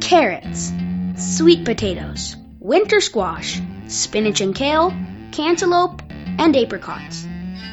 carrots, 0.00 0.72
sweet 1.16 1.64
potatoes, 1.64 2.36
winter 2.60 3.00
squash, 3.00 3.60
spinach 3.88 4.40
and 4.40 4.54
kale, 4.54 4.94
cantaloupe, 5.32 6.00
and 6.38 6.54
apricots. 6.56 7.26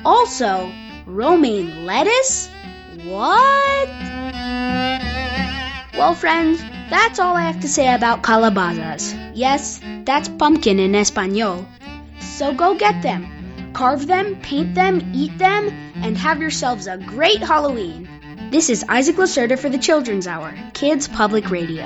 Also, 0.03 0.71
romaine 1.05 1.85
lettuce? 1.85 2.49
What? 3.03 3.89
Well, 5.97 6.13
friends, 6.13 6.61
that's 6.91 7.19
all 7.19 7.35
I 7.35 7.43
have 7.43 7.61
to 7.61 7.67
say 7.67 7.91
about 7.93 8.21
calabazas. 8.21 9.13
Yes, 9.33 9.81
that's 10.03 10.29
pumpkin 10.29 10.79
in 10.79 10.93
Espanol. 10.93 11.67
So 12.19 12.53
go 12.53 12.75
get 12.75 13.01
them. 13.01 13.71
Carve 13.73 14.05
them, 14.05 14.35
paint 14.41 14.75
them, 14.75 15.11
eat 15.15 15.35
them, 15.39 15.69
and 15.95 16.15
have 16.17 16.41
yourselves 16.41 16.85
a 16.85 16.97
great 16.97 17.39
Halloween. 17.39 18.07
This 18.51 18.69
is 18.69 18.85
Isaac 18.87 19.15
Lacerda 19.15 19.57
for 19.57 19.69
the 19.69 19.79
Children's 19.79 20.27
Hour, 20.27 20.53
Kids 20.73 21.07
Public 21.07 21.49
Radio. 21.49 21.85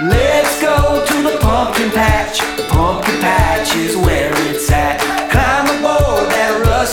Let's 0.00 0.62
go 0.62 1.04
to 1.06 1.22
the 1.22 1.38
pumpkin 1.40 1.90
patch. 1.90 2.38
The 2.56 2.66
pumpkin 2.70 3.20
patch 3.20 3.76
is 3.76 3.96
where 3.96 4.32
it's 4.50 4.70
at. 4.70 5.00
Climb 5.30 5.78
aboard 5.78 6.01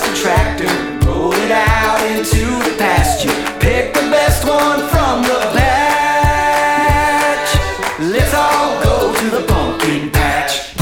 that 0.01 0.07
rusty 0.07 0.21
tractor. 0.21 0.67
Roll 1.05 1.33
it 1.33 1.51
out 1.51 2.01
into 2.11 2.45
the 2.69 2.75
pasture. 2.77 3.29
Pick 3.59 3.93
the 3.93 4.01
best 4.09 4.45
one 4.47 4.87
from 4.89 5.23
the 5.23 5.51
batch. 5.55 5.99
Let's 7.99 8.33
all 8.33 8.81
go 8.83 9.13
to 9.13 9.29
the 9.29 9.41
pumpkin 9.47 10.09
patch. 10.11 10.75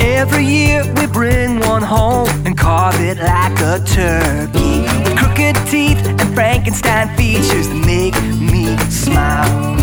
Every 0.00 0.44
year 0.44 0.84
we 0.96 1.06
bring 1.06 1.60
one 1.60 1.82
home 1.82 2.28
and 2.46 2.56
carve 2.56 3.00
it 3.00 3.18
like 3.18 3.60
a 3.60 3.80
turkey. 3.84 4.82
With 5.04 5.16
crooked 5.16 5.56
teeth 5.66 6.06
and 6.06 6.34
Frankenstein 6.34 7.08
features 7.16 7.68
that 7.68 7.84
make 7.86 8.14
me 8.40 8.76
smile. 8.90 9.76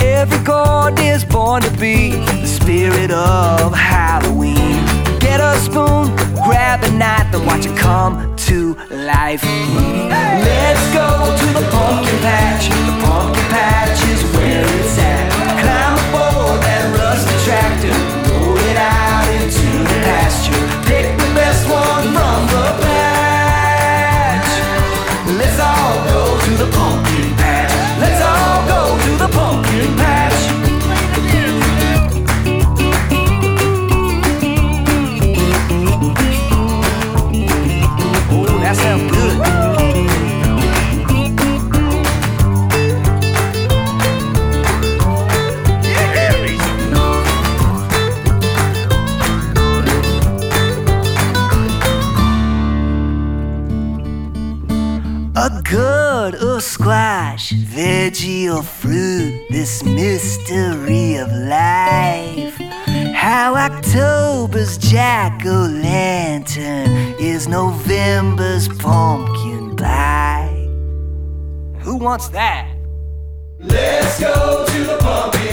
Every 0.00 0.38
gourd 0.44 0.98
is 0.98 1.24
born 1.24 1.62
to 1.62 1.70
be 1.78 2.43
spirit 3.04 3.18
of 3.18 3.74
Halloween. 3.74 4.84
Get 5.18 5.40
a 5.40 5.56
spoon, 5.58 6.14
grab 6.44 6.82
a 6.84 6.90
knife, 6.92 7.34
and 7.34 7.46
watch 7.46 7.66
it 7.66 7.76
come 7.76 8.34
to 8.36 8.74
life. 8.90 9.44
Let's 9.44 10.84
go 10.94 11.36
to 11.38 11.46
the 11.52 11.68
pumpkin 11.70 12.18
patch. 12.20 12.68
The 12.68 13.06
pumpkin 13.06 13.44
patch 13.50 14.02
is 14.08 14.22
where 14.34 14.64
it's 14.64 14.98
at. 14.98 15.30
Climb 15.60 15.98
aboard 16.08 16.62
that 16.62 16.84
rusty 16.96 17.36
tractor. 17.44 18.13
Jack 64.94 65.44
o' 65.44 65.66
lantern 65.82 66.88
is 67.18 67.48
November's 67.48 68.68
pumpkin 68.68 69.74
pie. 69.74 70.68
Who 71.80 71.96
wants 71.96 72.28
that? 72.28 72.72
Let's 73.58 74.20
go 74.20 74.64
to 74.64 74.84
the 74.84 74.96
pumpkin 75.00 75.43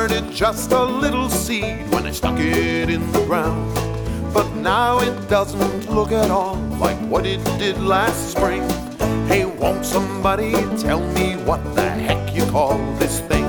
Started 0.00 0.32
just 0.32 0.72
a 0.72 0.82
little 0.82 1.28
seed 1.28 1.86
when 1.92 2.06
I 2.06 2.10
stuck 2.10 2.40
it 2.40 2.88
in 2.88 3.12
the 3.12 3.22
ground. 3.26 3.70
But 4.32 4.50
now 4.54 4.98
it 5.00 5.28
doesn't 5.28 5.90
look 5.90 6.10
at 6.10 6.30
all 6.30 6.56
like 6.80 6.96
what 7.00 7.26
it 7.26 7.44
did 7.58 7.76
last 7.76 8.30
spring. 8.30 8.62
Hey, 9.28 9.44
won't 9.44 9.84
somebody 9.84 10.52
tell 10.78 11.00
me 11.12 11.34
what 11.44 11.62
the 11.74 11.82
heck 11.82 12.34
you 12.34 12.46
call 12.46 12.78
this 12.94 13.20
thing? 13.20 13.44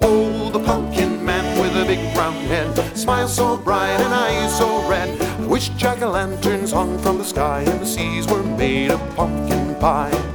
Oh, 0.00 0.48
the 0.50 0.60
pumpkin 0.60 1.24
man 1.24 1.58
with 1.58 1.76
a 1.76 1.84
big 1.84 2.16
round 2.16 2.36
head, 2.46 2.96
smile 2.96 3.26
so 3.26 3.56
bright 3.56 3.98
and 3.98 4.14
eyes 4.14 4.56
so 4.56 4.88
red. 4.88 5.20
I 5.20 5.46
wish 5.48 5.70
jack 5.70 6.02
o' 6.02 6.10
lanterns 6.12 6.70
hung 6.70 7.00
from 7.00 7.18
the 7.18 7.24
sky 7.24 7.62
and 7.62 7.80
the 7.80 7.86
seas 7.86 8.28
were 8.28 8.44
made 8.44 8.92
of 8.92 9.00
pumpkin 9.16 9.74
pie. 9.80 10.25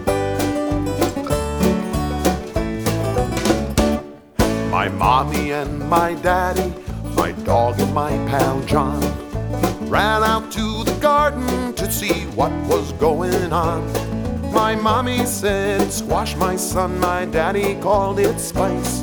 Mommy 5.01 5.51
and 5.51 5.79
my 5.89 6.13
daddy, 6.13 6.71
my 7.15 7.31
dog 7.31 7.79
and 7.79 7.91
my 7.91 8.11
pal 8.29 8.61
John, 8.67 9.01
ran 9.89 10.21
out 10.23 10.51
to 10.51 10.83
the 10.83 10.95
garden 11.01 11.73
to 11.73 11.91
see 11.91 12.27
what 12.37 12.51
was 12.67 12.93
going 12.93 13.51
on. 13.51 13.81
My 14.53 14.75
mommy 14.75 15.25
said, 15.25 15.91
Squash, 15.91 16.35
my 16.35 16.55
son, 16.55 16.99
my 16.99 17.25
daddy 17.25 17.73
called 17.81 18.19
it 18.19 18.39
spice. 18.39 19.01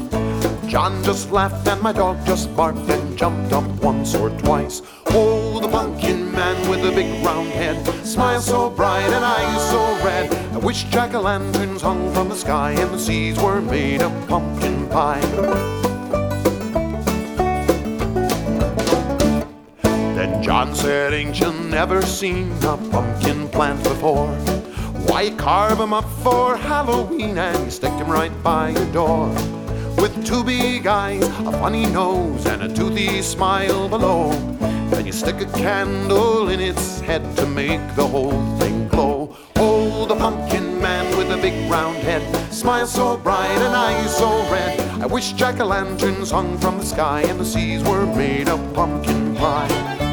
John 0.68 1.02
just 1.02 1.32
laughed 1.32 1.66
and 1.66 1.82
my 1.82 1.92
dog 1.92 2.24
just 2.24 2.54
barked 2.54 2.88
and 2.88 3.18
jumped 3.18 3.52
up 3.52 3.66
once 3.82 4.14
or 4.14 4.30
twice. 4.38 4.82
Oh, 5.06 5.58
the 5.58 5.68
pumpkin 5.68 6.30
man 6.30 6.70
with 6.70 6.82
the 6.82 6.92
big 6.92 7.10
round 7.24 7.48
head, 7.48 7.76
smile 8.06 8.40
so 8.40 8.70
bright 8.70 9.10
and 9.16 9.24
eyes 9.24 9.70
so 9.70 9.80
red. 10.06 10.32
I 10.54 10.58
wish 10.58 10.84
jack 10.84 11.14
o' 11.14 11.22
lanterns 11.22 11.82
hung 11.82 12.12
from 12.14 12.28
the 12.28 12.36
sky 12.36 12.70
and 12.70 12.92
the 12.92 13.00
seas 13.00 13.36
were 13.40 13.60
made 13.60 14.00
of 14.00 14.12
pumpkin 14.28 14.86
pie. 14.90 15.77
John 20.48 20.74
said, 20.74 21.12
you 21.38 21.52
never 21.68 22.00
seen 22.00 22.50
a 22.62 22.74
pumpkin 22.90 23.50
plant 23.50 23.82
before? 23.82 24.28
Why 25.06 25.28
carve 25.28 25.78
'em 25.78 25.92
up 25.92 26.08
for 26.24 26.56
Halloween 26.56 27.36
and 27.36 27.70
stick 27.70 27.92
'em 28.00 28.10
right 28.10 28.32
by 28.42 28.70
your 28.70 28.86
door? 28.86 29.28
With 29.98 30.14
two 30.24 30.42
big 30.42 30.86
eyes, 30.86 31.28
a 31.44 31.52
funny 31.60 31.84
nose, 31.84 32.46
and 32.46 32.62
a 32.62 32.68
toothy 32.68 33.20
smile 33.20 33.90
below. 33.90 34.32
Then 34.88 35.04
you 35.04 35.12
stick 35.12 35.38
a 35.42 35.50
candle 35.58 36.48
in 36.48 36.60
its 36.60 37.00
head 37.00 37.24
to 37.36 37.44
make 37.44 37.84
the 37.94 38.06
whole 38.06 38.42
thing 38.58 38.88
glow. 38.88 39.36
Oh, 39.56 40.06
the 40.06 40.16
pumpkin 40.16 40.80
man 40.80 41.14
with 41.18 41.30
a 41.30 41.36
big 41.36 41.70
round 41.70 41.98
head, 41.98 42.22
smile 42.50 42.86
so 42.86 43.18
bright 43.18 43.60
and 43.66 43.76
eyes 43.76 44.16
so 44.16 44.30
red. 44.50 44.80
I 45.02 45.06
wish 45.06 45.34
jack 45.34 45.60
o' 45.60 45.66
lanterns 45.66 46.30
hung 46.30 46.56
from 46.56 46.78
the 46.78 46.86
sky 46.86 47.20
and 47.28 47.38
the 47.38 47.44
seas 47.44 47.82
were 47.84 48.06
made 48.06 48.48
of 48.48 48.60
pumpkin 48.72 49.36
pie. 49.36 50.07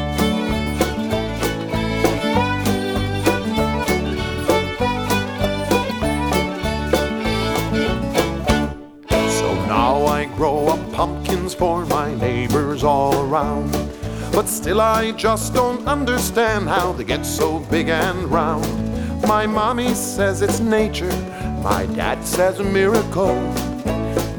But 14.36 14.50
still, 14.50 14.82
I 14.82 15.12
just 15.12 15.54
don't 15.54 15.88
understand 15.88 16.68
how 16.68 16.92
they 16.92 17.04
get 17.04 17.24
so 17.24 17.60
big 17.70 17.88
and 17.88 18.30
round. 18.30 18.66
My 19.22 19.46
mommy 19.46 19.94
says 19.94 20.42
it's 20.42 20.60
nature, 20.60 21.10
my 21.62 21.86
dad 21.96 22.22
says 22.22 22.60
a 22.60 22.62
miracle. 22.62 23.34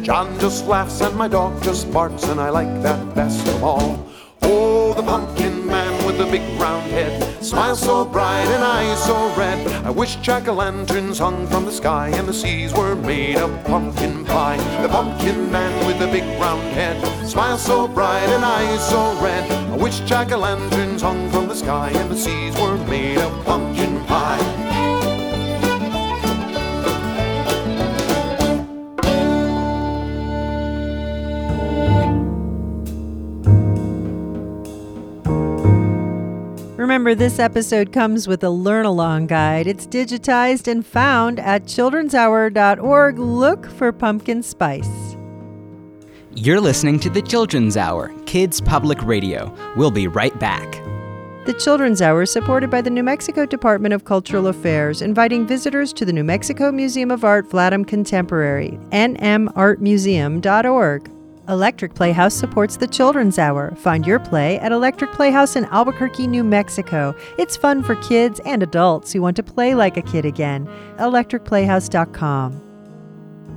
John 0.03 0.39
just 0.39 0.67
laughs 0.67 1.01
and 1.01 1.15
my 1.15 1.27
dog 1.27 1.63
just 1.63 1.91
barks, 1.91 2.25
and 2.25 2.39
I 2.39 2.51
like 2.51 2.83
that 2.83 3.15
best 3.15 3.47
of 3.47 3.63
all. 3.63 4.07
Oh, 4.43 4.93
the 4.93 5.01
pumpkin 5.01 5.65
man 5.65 6.05
with 6.05 6.19
the 6.19 6.25
big 6.25 6.43
round 6.61 6.91
head, 6.91 7.43
smile 7.43 7.75
so 7.75 8.05
bright 8.05 8.47
and 8.49 8.63
eyes 8.63 9.03
so 9.03 9.33
red. 9.35 9.67
I 9.83 9.89
wish 9.89 10.17
jack 10.17 10.47
o' 10.47 10.53
lanterns 10.53 11.17
hung 11.17 11.47
from 11.47 11.65
the 11.65 11.71
sky 11.71 12.09
and 12.09 12.27
the 12.27 12.33
seas 12.35 12.71
were 12.71 12.95
made 12.95 13.37
of 13.37 13.49
pumpkin 13.65 14.25
pie. 14.25 14.57
The 14.83 14.89
pumpkin 14.89 15.51
man 15.51 15.87
with 15.87 15.97
the 15.97 16.07
big 16.07 16.23
round 16.39 16.61
head, 16.75 17.03
smile 17.27 17.57
so 17.57 17.87
bright 17.87 18.29
and 18.29 18.45
eyes 18.45 18.89
so 18.89 19.19
red. 19.23 19.66
I 19.77 19.79
wish 19.79 19.99
jack 19.99 20.31
o' 20.31 20.39
lanterns 20.39 21.03
hung 21.03 21.29
from 21.29 21.47
the 21.47 21.53
sky 21.53 21.91
and 21.93 22.09
the 22.09 22.17
seas 22.17 22.57
were 22.59 22.77
made 22.87 23.19
of 23.19 23.45
pumpkin 23.45 24.03
pie. 24.05 24.39
Remember, 36.75 37.13
this 37.13 37.37
episode 37.37 37.93
comes 37.93 38.27
with 38.27 38.43
a 38.43 38.49
learn 38.49 38.87
along 38.87 39.27
guide. 39.27 39.67
It's 39.67 39.85
digitized 39.85 40.67
and 40.67 40.83
found 40.83 41.39
at 41.39 41.65
children'shour.org. 41.65 43.19
Look 43.19 43.67
for 43.67 43.91
pumpkin 43.91 44.41
spice. 44.41 45.16
You're 46.39 46.61
listening 46.61 46.99
to 46.99 47.09
the 47.09 47.23
Children's 47.23 47.77
Hour, 47.77 48.13
Kids 48.27 48.61
Public 48.61 49.01
Radio. 49.01 49.51
We'll 49.75 49.89
be 49.89 50.07
right 50.07 50.39
back. 50.39 50.71
The 51.47 51.59
Children's 51.59 51.99
Hour 51.99 52.21
is 52.21 52.31
supported 52.31 52.69
by 52.69 52.81
the 52.81 52.91
New 52.91 53.01
Mexico 53.01 53.47
Department 53.47 53.95
of 53.95 54.05
Cultural 54.05 54.45
Affairs, 54.45 55.01
inviting 55.01 55.47
visitors 55.47 55.91
to 55.93 56.05
the 56.05 56.13
New 56.13 56.23
Mexico 56.23 56.71
Museum 56.71 57.09
of 57.09 57.23
Art 57.23 57.49
Vladem 57.49 57.87
Contemporary, 57.87 58.77
nmartmuseum.org. 58.91 61.11
Electric 61.49 61.95
Playhouse 61.95 62.35
supports 62.35 62.77
the 62.77 62.85
Children's 62.85 63.39
Hour. 63.39 63.73
Find 63.73 64.05
your 64.05 64.19
play 64.19 64.59
at 64.59 64.71
Electric 64.71 65.13
Playhouse 65.13 65.55
in 65.55 65.65
Albuquerque, 65.65 66.27
New 66.27 66.43
Mexico. 66.43 67.15
It's 67.39 67.57
fun 67.57 67.81
for 67.81 67.95
kids 67.95 68.39
and 68.45 68.61
adults 68.61 69.11
who 69.11 69.23
want 69.23 69.37
to 69.37 69.43
play 69.43 69.73
like 69.73 69.97
a 69.97 70.03
kid 70.03 70.23
again. 70.23 70.67
ElectricPlayhouse.com. 70.99 72.66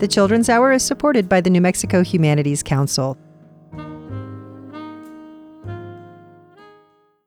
The 0.00 0.08
Children's 0.08 0.48
Hour 0.48 0.72
is 0.72 0.82
supported 0.82 1.28
by 1.28 1.42
the 1.42 1.50
New 1.50 1.60
Mexico 1.60 2.02
Humanities 2.02 2.62
Council. 2.62 3.18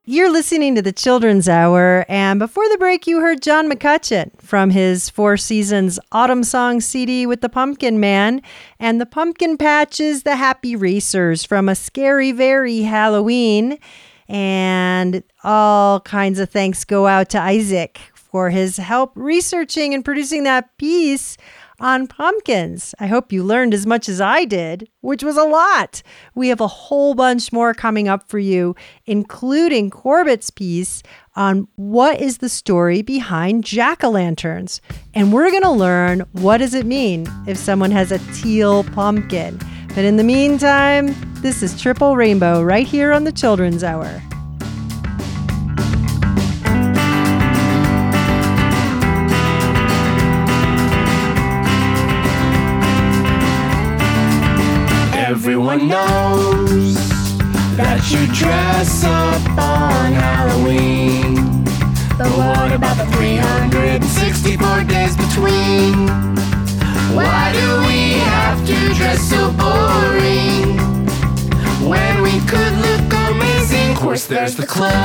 You're 0.06 0.32
listening 0.32 0.74
to 0.74 0.82
the 0.82 0.92
Children's 0.92 1.48
Hour, 1.48 2.04
and 2.10 2.40
before 2.40 2.68
the 2.70 2.80
break, 2.80 3.06
you 3.06 3.22
heard 3.22 3.44
John 3.44 3.70
McCutcheon 3.70 4.32
from 4.42 4.72
his 4.72 5.08
Four 5.08 5.38
Seasons 5.38 6.00
Autumn 6.12 6.44
Song 6.44 6.82
CD 6.82 7.28
with 7.28 7.42
the 7.42 7.48
Pumpkin 7.48 8.00
Man, 8.00 8.42
and 8.80 9.00
the 9.00 9.06
Pumpkin 9.06 9.56
Patches, 9.56 10.24
the 10.24 10.36
Happy 10.36 10.76
Racers 10.76 11.44
from 11.44 11.70
a 11.70 11.76
Scary 11.76 12.32
Very 12.32 12.82
Halloween. 12.82 13.78
And 14.28 15.22
all 15.44 16.00
kinds 16.00 16.40
of 16.40 16.50
thanks 16.50 16.86
go 16.86 17.06
out 17.06 17.30
to 17.30 17.40
Isaac 17.40 18.00
for 18.16 18.50
his 18.50 18.78
help 18.78 19.12
researching 19.14 19.94
and 19.94 20.04
producing 20.04 20.44
that 20.46 20.76
piece 20.80 21.38
on 21.80 22.08
pumpkins. 22.08 22.94
I 23.00 23.08
hope 23.08 23.32
you 23.32 23.44
learned 23.44 23.74
as 23.74 23.86
much 23.86 24.08
as 24.08 24.22
I 24.22 24.46
did, 24.46 24.90
which 25.02 25.24
was 25.24 25.38
a 25.38 25.44
lot. 25.44 26.02
We 26.36 26.50
have 26.50 26.62
a 26.62 26.68
whole 26.68 27.14
bunch 27.14 27.52
more 27.52 27.74
coming 27.74 28.08
up 28.08 28.30
for 28.30 28.40
you, 28.40 28.76
including 29.06 29.90
Corbett's 29.90 30.50
piece 30.50 31.04
on 31.36 31.68
what 31.76 32.22
is 32.22 32.38
the 32.38 32.50
story 32.50 33.02
behind 33.02 33.64
jack-o'-lanterns. 33.64 34.80
And 35.14 35.34
we're 35.34 35.52
going 35.52 35.64
to 35.64 35.72
learn 35.72 36.22
what 36.32 36.58
does 36.58 36.74
it 36.74 36.86
mean 36.86 37.28
if 37.48 37.58
someone 37.58 37.92
has 37.92 38.12
a 38.12 38.20
teal 38.34 38.84
pumpkin. 38.84 39.60
But 39.90 40.06
in 40.06 40.18
the 40.18 40.24
meantime, 40.24 41.16
this 41.42 41.62
is 41.62 41.80
Triple 41.80 42.16
Rainbow 42.16 42.64
right 42.64 42.88
here 42.88 43.12
on 43.12 43.26
the 43.26 43.32
Children's 43.32 43.84
Hour. 43.84 44.22
Everyone 55.46 55.90
knows 55.90 56.96
that 57.76 58.00
you 58.10 58.32
dress 58.32 59.04
up 59.04 59.44
on 59.60 60.14
Halloween. 60.14 61.36
But 62.18 62.32
what 62.40 62.72
about 62.72 62.96
the 62.96 63.04
364 63.12 64.88
days 64.88 65.18
between? 65.20 66.08
Why 67.12 67.52
do 67.52 67.68
we 67.84 68.24
have 68.24 68.66
to 68.66 68.96
dress 68.96 69.20
so 69.20 69.52
boring? 69.60 70.80
When 71.92 72.24
we 72.24 72.40
could 72.48 72.74
look 72.80 73.12
amazing, 73.28 73.92
of 73.92 73.98
course, 74.00 74.26
there's 74.26 74.56
the 74.56 74.66
clothes 74.66 74.96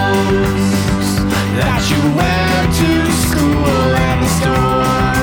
that 1.58 1.82
you 1.90 1.98
wear 2.14 2.62
to 2.78 2.90
school 3.26 3.90
and 4.06 4.22
the 4.22 4.30
store. 4.38 5.18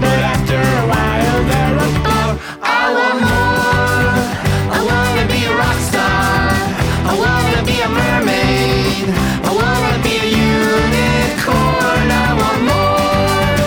But 0.00 0.18
after 0.32 0.56
a 0.56 0.84
while, 0.88 1.40
they're 1.44 1.76
a 1.76 1.90
bore. 2.00 2.40
I 2.64 2.88
want 2.96 3.20
more. 3.20 3.49
I 7.10 7.14
wanna 7.22 7.62
be 7.64 7.76
a 7.80 7.88
mermaid. 7.88 9.08
I 9.48 9.50
wanna 9.60 9.98
be 10.06 10.14
a 10.24 10.28
unicorn. 10.54 12.06
I 12.26 12.30
want 12.40 12.60
more. 12.70 13.66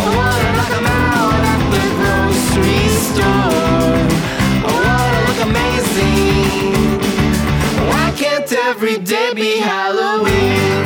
I 0.00 0.04
wanna 0.18 0.50
knock 0.56 0.72
'em 0.78 0.88
out 1.08 1.42
at 1.52 1.62
the 1.72 1.82
grocery 1.98 2.84
store. 3.08 3.96
I 4.66 4.70
wanna 4.86 5.20
look 5.26 5.40
amazing. 5.50 6.90
Why 7.90 8.06
can't 8.20 8.50
every 8.68 8.98
day 9.12 9.28
be 9.42 9.50
Halloween? 9.70 10.84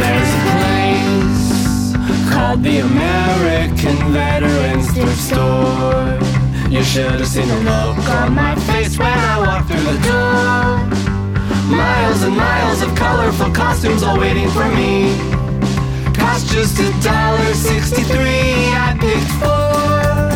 There's 0.00 0.32
a 0.38 0.42
place 0.50 1.44
called 2.30 2.60
the 2.68 2.76
American 2.90 3.96
Veterans 4.16 4.88
Store. 5.26 6.25
You 6.68 6.82
should 6.82 7.12
have 7.12 7.26
seen 7.28 7.46
the 7.48 7.56
look 7.60 8.08
on 8.10 8.34
my 8.34 8.54
face 8.66 8.98
when 8.98 9.06
I 9.08 9.38
walked 9.38 9.68
through 9.68 9.84
the 9.84 9.98
door. 10.02 10.82
Miles 11.70 12.22
and 12.22 12.36
miles 12.36 12.82
of 12.82 12.94
colorful 12.94 13.52
costumes 13.52 14.02
all 14.02 14.18
waiting 14.18 14.50
for 14.50 14.66
me. 14.74 15.16
Cost 16.12 16.50
just 16.52 16.78
a 16.80 16.90
dollar 17.02 17.54
sixty-three. 17.54 18.74
I 18.74 18.96
picked 18.98 19.30
four 19.38 20.34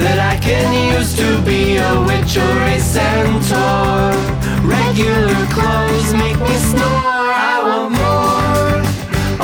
that 0.00 0.18
I 0.18 0.38
can 0.40 0.96
use 0.96 1.14
to 1.16 1.40
be 1.42 1.76
a 1.76 2.00
witch 2.08 2.36
or 2.38 2.56
a 2.74 2.80
centaur. 2.80 4.16
Regular 4.64 5.46
clothes 5.52 6.12
make 6.14 6.40
me 6.40 6.56
snore. 6.72 7.30
I 7.52 7.60
want 7.62 7.92
more. 8.00 8.80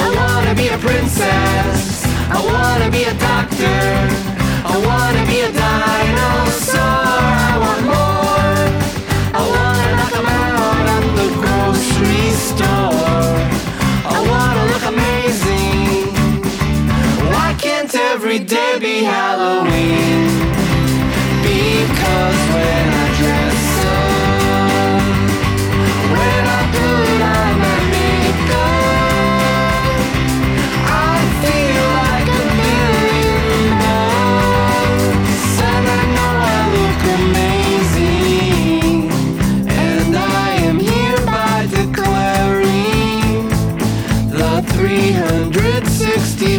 I 0.01 0.07
wanna 0.17 0.55
be 0.55 0.69
a 0.69 0.79
princess. 0.79 2.07
I 2.31 2.41
wanna 2.41 2.91
be 2.91 3.05
a 3.05 3.15
doctor. 3.15 4.32
I 4.75 4.79
wanna 4.89 5.23
be 5.27 5.39
a 5.41 5.53
dinosaur. 5.53 6.81
I 6.81 7.57
want 7.65 7.83
more. 7.93 8.61
I 9.39 9.43
wanna 9.55 9.89
knock 9.99 10.15
'em 10.21 10.29
out 10.45 10.87
at 10.97 11.05
the 11.19 11.29
grocery 11.43 12.29
store. 12.49 13.37
I 14.15 14.19
wanna 14.31 14.65
look 14.73 14.85
amazing. 14.95 16.09
Why 17.33 17.49
can't 17.65 17.95
every 18.13 18.39
day 18.39 18.73
be 18.87 18.97
Halloween? 19.15 20.21
Because 21.49 22.41
when 22.55 22.85
I 23.03 23.07
dress 23.19 23.72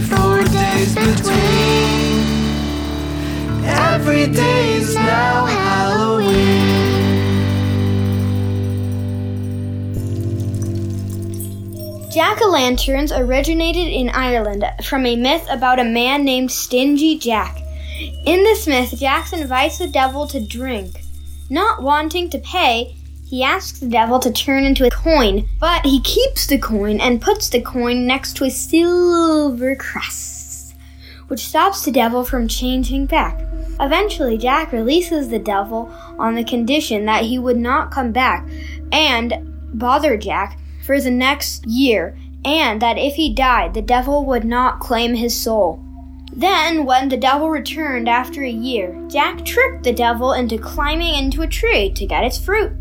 364 0.04 0.44
days 0.52 0.94
between. 0.96 1.64
Every 3.66 4.28
day 4.28 4.74
is 4.74 4.96
now 4.96 5.46
Halloween. 5.46 6.84
Jack 12.12 12.42
o' 12.42 12.50
lanterns 12.50 13.12
originated 13.12 13.88
in 13.88 14.10
Ireland 14.10 14.66
from 14.84 15.06
a 15.06 15.16
myth 15.16 15.48
about 15.50 15.80
a 15.80 15.84
man 15.84 16.24
named 16.24 16.52
Stingy 16.52 17.18
Jack. 17.18 17.62
In 18.26 18.44
this 18.44 18.68
myth, 18.68 18.94
Jack 19.00 19.34
invites 19.34 19.78
the 19.80 19.88
devil 19.88 20.28
to 20.28 20.40
drink. 20.40 21.02
Not 21.50 21.82
wanting 21.82 22.30
to 22.32 22.40
pay, 22.40 22.96
he 23.34 23.42
asks 23.42 23.80
the 23.80 23.88
devil 23.88 24.20
to 24.20 24.32
turn 24.32 24.64
into 24.64 24.86
a 24.86 24.92
coin, 24.92 25.50
but 25.60 25.84
he 25.84 26.00
keeps 26.02 26.46
the 26.46 26.60
coin 26.60 27.02
and 27.02 27.20
puts 27.20 27.50
the 27.50 27.60
coin 27.60 28.06
next 28.06 28.38
to 28.38 28.44
a 28.44 28.50
silver 28.52 29.76
crest, 29.76 30.76
which 31.30 31.48
stops 31.48 31.84
the 31.84 31.92
devil 31.92 32.24
from 32.24 32.48
changing 32.48 33.08
back. 33.08 33.44
Eventually, 33.80 34.38
Jack 34.38 34.72
releases 34.72 35.30
the 35.30 35.40
devil 35.40 35.92
on 36.20 36.36
the 36.36 36.44
condition 36.44 37.06
that 37.06 37.24
he 37.24 37.40
would 37.40 37.58
not 37.58 37.90
come 37.90 38.12
back 38.12 38.48
and 38.92 39.34
bother 39.74 40.16
Jack 40.16 40.60
for 40.86 41.02
the 41.02 41.10
next 41.10 41.66
year, 41.66 42.16
and 42.46 42.84
that 42.84 43.00
if 43.00 43.16
he 43.16 43.34
died, 43.34 43.74
the 43.74 43.82
devil 43.82 44.28
would 44.28 44.46
not 44.46 44.80
claim 44.80 45.16
his 45.16 45.36
soul. 45.36 45.84
Then, 46.32 46.86
when 46.86 47.10
the 47.10 47.18
devil 47.18 47.50
returned 47.50 48.08
after 48.08 48.44
a 48.44 48.52
year, 48.52 48.96
Jack 49.10 49.44
tricked 49.44 49.86
the 49.86 49.92
devil 49.92 50.34
into 50.34 50.60
climbing 50.60 51.16
into 51.16 51.42
a 51.42 51.48
tree 51.48 51.92
to 51.94 52.06
get 52.06 52.24
its 52.24 52.38
fruit. 52.38 52.74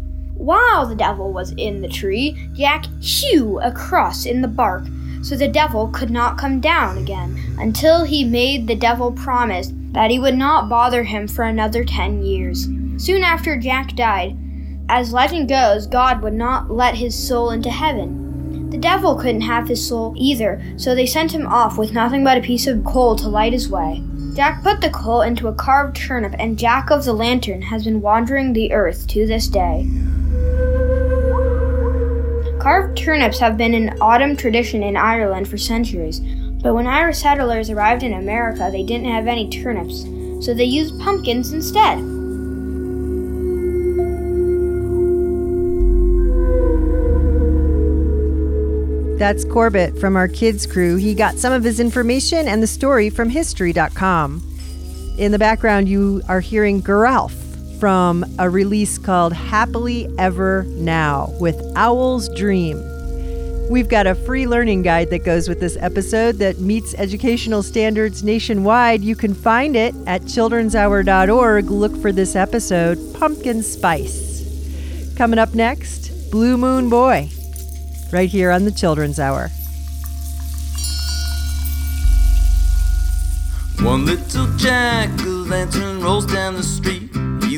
While 0.43 0.87
the 0.87 0.97
devil 0.97 1.33
was 1.33 1.53
in 1.53 1.83
the 1.83 1.89
tree, 1.89 2.37
Jack 2.55 2.87
hew 3.01 3.61
a 3.61 3.71
cross 3.71 4.27
in 4.27 4.43
the 4.43 4.49
bark 4.49 4.83
so 5.23 5.37
the 5.37 5.47
devil 5.47 5.87
could 5.87 6.11
not 6.11 6.37
come 6.37 6.61
down 6.61 6.99
again 6.99 7.39
until 7.61 8.03
he 8.03 8.25
made 8.25 8.67
the 8.67 8.75
devil 8.75 9.13
promise 9.13 9.73
that 9.93 10.11
he 10.11 10.19
would 10.19 10.37
not 10.37 10.69
bother 10.69 11.05
him 11.05 11.29
for 11.29 11.45
another 11.45 11.85
ten 11.85 12.25
years. 12.25 12.67
Soon 12.97 13.23
after 13.23 13.57
Jack 13.57 13.95
died, 13.95 14.37
as 14.89 15.13
legend 15.13 15.49
goes, 15.49 15.87
God 15.87 16.21
would 16.23 16.35
not 16.35 16.73
let 16.73 16.97
his 16.97 17.15
soul 17.17 17.51
into 17.51 17.71
heaven. 17.71 18.69
The 18.71 18.79
devil 18.79 19.15
couldn't 19.15 19.43
have 19.43 19.69
his 19.69 19.87
soul 19.87 20.13
either, 20.17 20.61
so 20.77 20.97
they 20.97 21.07
sent 21.07 21.31
him 21.31 21.47
off 21.47 21.79
with 21.79 21.93
nothing 21.93 22.25
but 22.25 22.37
a 22.37 22.41
piece 22.41 22.67
of 22.67 22.85
coal 22.85 23.15
to 23.15 23.29
light 23.29 23.53
his 23.53 23.69
way. 23.69 24.03
Jack 24.35 24.65
put 24.65 24.81
the 24.81 24.91
coal 24.91 25.21
into 25.21 25.47
a 25.47 25.55
carved 25.55 25.95
turnip, 25.95 26.35
and 26.41 26.59
Jack 26.59 26.91
of 26.91 27.05
the 27.05 27.13
Lantern 27.13 27.63
has 27.63 27.85
been 27.85 28.01
wandering 28.01 28.53
the 28.53 28.73
earth 28.73 29.07
to 29.07 29.25
this 29.25 29.47
day. 29.47 29.89
Carved 32.63 32.97
turnips 32.97 33.41
have 33.41 33.57
been 33.57 33.75
an 33.75 34.01
autumn 34.01 34.37
tradition 34.37 34.85
in 34.85 34.97
Ireland 34.97 35.49
for 35.49 35.59
centuries, 35.59 36.21
but 36.21 36.77
when 36.77 36.87
Irish 36.87 37.19
settlers 37.19 37.71
arrived 37.71 38.05
in 38.05 38.13
America, 38.13 38.69
they 38.71 38.85
didn't 38.85 39.11
have 39.11 39.27
any 39.27 39.51
turnips, 39.51 40.03
so 40.47 40.55
they 40.55 40.63
used 40.63 40.97
pumpkins 41.01 41.53
instead. 41.53 41.99
That's 49.19 49.45
Corbett 49.45 49.99
from 49.99 50.15
our 50.15 50.29
kids 50.29 50.65
crew. 50.65 50.95
He 50.95 51.17
got 51.17 51.39
some 51.39 51.53
of 51.53 51.65
his 51.65 51.81
information 51.81 52.47
and 52.47 52.63
the 52.63 52.69
story 52.69 53.11
from 53.11 53.29
history.com. 53.29 54.41
In 55.19 55.33
the 55.33 55.39
background, 55.39 55.89
you 55.89 56.23
are 56.29 56.39
hearing 56.39 56.81
Geralf 56.81 57.42
from 57.83 58.25
a 58.39 58.49
release 58.49 58.97
called 58.97 59.33
Happily 59.33 60.09
Ever 60.17 60.63
Now 60.69 61.35
with 61.41 61.61
Owl's 61.75 62.29
Dream. 62.37 62.81
We've 63.69 63.89
got 63.89 64.07
a 64.07 64.15
free 64.15 64.47
learning 64.47 64.83
guide 64.83 65.11
that 65.11 65.25
goes 65.25 65.49
with 65.49 65.59
this 65.59 65.77
episode 65.81 66.37
that 66.37 66.61
meets 66.61 66.95
educational 66.95 67.61
standards 67.61 68.23
nationwide. 68.23 69.03
You 69.03 69.17
can 69.17 69.35
find 69.35 69.75
it 69.75 69.97
at 70.07 70.23
childrenshour.org. 70.23 71.65
Look 71.73 72.01
for 72.01 72.13
this 72.13 72.37
episode, 72.37 72.99
Pumpkin 73.15 73.65
Spice. 73.65 75.17
Coming 75.17 75.41
up 75.41 75.53
next, 75.53 76.31
Blue 76.31 76.57
Moon 76.57 76.89
Boy, 76.89 77.31
right 78.13 78.29
here 78.29 78.53
on 78.53 78.65
the 78.65 78.71
Children's 78.71 79.19
Hour. 79.19 79.49
One 83.85 84.07
little 84.07 84.47
jack 84.57 85.11
o' 85.23 85.47
lantern 85.49 86.01
rolls 86.01 86.27
down 86.27 86.55
the 86.55 86.63
street. 86.63 87.12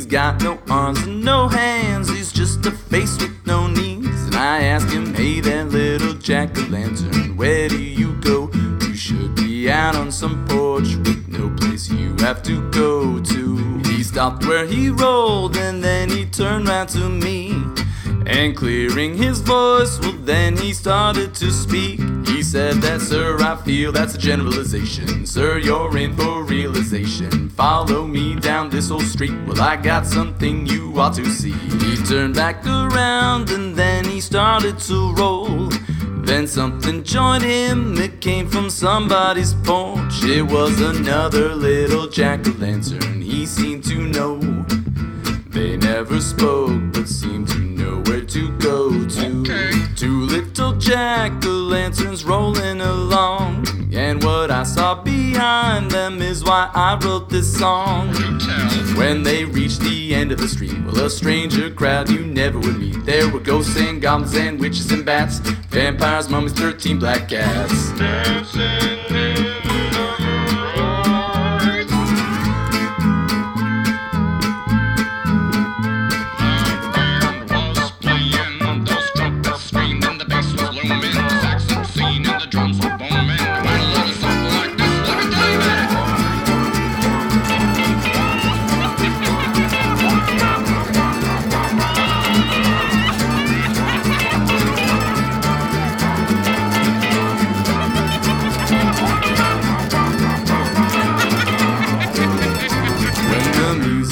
He's 0.05 0.13
got 0.13 0.43
no 0.43 0.59
arms 0.69 1.01
and 1.07 1.25
no 1.25 1.49
hands, 1.49 2.11
he's 2.11 2.31
just 2.31 2.67
a 2.67 2.71
face 2.71 3.17
with 3.19 3.35
no 3.47 3.69
knees. 3.69 4.27
And 4.27 4.35
I 4.35 4.65
ask 4.65 4.87
him, 4.91 5.15
hey 5.15 5.41
there, 5.41 5.65
little 5.65 6.13
jack 6.13 6.59
o' 6.59 6.61
lantern, 6.69 7.35
where 7.39 7.71
do 7.71 7.83
you 7.83 8.13
go? 8.17 8.51
You 8.83 8.95
should 8.95 9.35
be 9.35 9.71
out 9.71 9.97
on 9.97 10.13
some 10.13 10.45
porch 10.47 10.97
with 10.97 11.27
no 11.29 11.49
place 11.57 11.89
you 11.89 12.15
have 12.19 12.43
to 12.43 12.71
go 12.71 13.19
to. 13.19 13.79
He 13.87 14.03
stopped 14.03 14.45
where 14.45 14.67
he 14.67 14.91
rolled 14.91 15.57
and 15.57 15.83
then 15.83 16.11
he 16.11 16.27
turned 16.27 16.69
round 16.69 16.91
to 16.91 17.09
me. 17.09 17.53
And 18.27 18.55
clearing 18.55 19.17
his 19.17 19.41
voice, 19.41 19.99
well, 20.01 20.13
then 20.13 20.55
he 20.59 20.75
started 20.75 21.35
to 21.37 21.51
speak. 21.51 21.99
Said 22.55 22.77
that, 22.83 23.01
sir, 23.01 23.37
I 23.41 23.57
feel 23.57 23.91
that's 23.91 24.15
a 24.15 24.19
generalization. 24.19 25.27
Sir, 25.27 25.59
you're 25.59 25.99
in 25.99 26.15
for 26.17 26.45
realization. 26.45 27.49
Follow 27.49 28.07
me 28.07 28.37
down 28.37 28.71
this 28.71 28.93
old 28.93 29.03
street. 29.03 29.35
Well, 29.45 29.61
I 29.61 29.75
got 29.75 30.07
something 30.07 30.65
you 30.65 30.97
ought 30.97 31.15
to 31.15 31.25
see. 31.25 31.51
He 31.51 31.97
turned 32.05 32.37
back 32.37 32.65
around 32.65 33.51
and 33.51 33.75
then 33.75 34.05
he 34.05 34.21
started 34.21 34.79
to 34.87 35.13
roll. 35.15 35.69
Then 36.23 36.47
something 36.47 37.03
joined 37.03 37.43
him, 37.43 37.99
it 37.99 38.21
came 38.21 38.49
from 38.49 38.71
somebody's 38.71 39.55
porch. 39.65 40.23
It 40.23 40.43
was 40.43 40.81
another 40.81 41.57
little 41.57 42.07
jack 42.07 42.47
o' 42.47 42.53
lantern, 42.61 43.21
he 43.21 43.47
seemed 43.47 43.83
to 43.87 43.97
know. 43.97 44.39
They 45.49 45.77
never 45.77 46.21
spoke, 46.21 46.93
but 46.93 47.09
seemed 47.09 47.49
to 47.49 47.59
know 47.59 48.01
where 48.07 48.25
to 48.25 48.57
go 48.59 49.05
to. 49.09 49.74
Two 49.97 50.23
little 50.23 50.73
jack 50.73 51.45
o' 51.45 51.49
lanterns 51.49 52.25
rolling 52.25 52.81
along. 52.81 53.67
And 53.95 54.23
what 54.25 54.51
I 54.51 54.65
saw 54.65 55.01
behind 55.01 55.91
them 55.91 56.21
is 56.21 56.43
why 56.43 56.69
I 56.75 56.99
wrote 57.01 57.31
this 57.31 57.57
song. 57.57 58.13
When 58.97 59.23
they 59.23 59.45
reached 59.45 59.81
the 59.81 60.15
end 60.15 60.33
of 60.33 60.39
the 60.39 60.49
street, 60.49 60.77
well, 60.85 61.05
a 61.05 61.11
stranger 61.11 61.71
crowd 61.71 62.11
you 62.11 62.27
never 62.27 62.59
would 62.59 62.79
meet. 62.79 63.05
There 63.05 63.29
were 63.29 63.39
ghosts 63.39 63.77
and 63.77 64.03
goblins 64.03 64.35
and 64.35 64.59
witches 64.59 64.91
and 64.91 65.05
bats, 65.05 65.39
vampires, 65.71 66.29
mummies, 66.29 66.53
13 66.53 66.99
black 66.99 67.29
cats. 67.29 67.91
When 69.11 69.34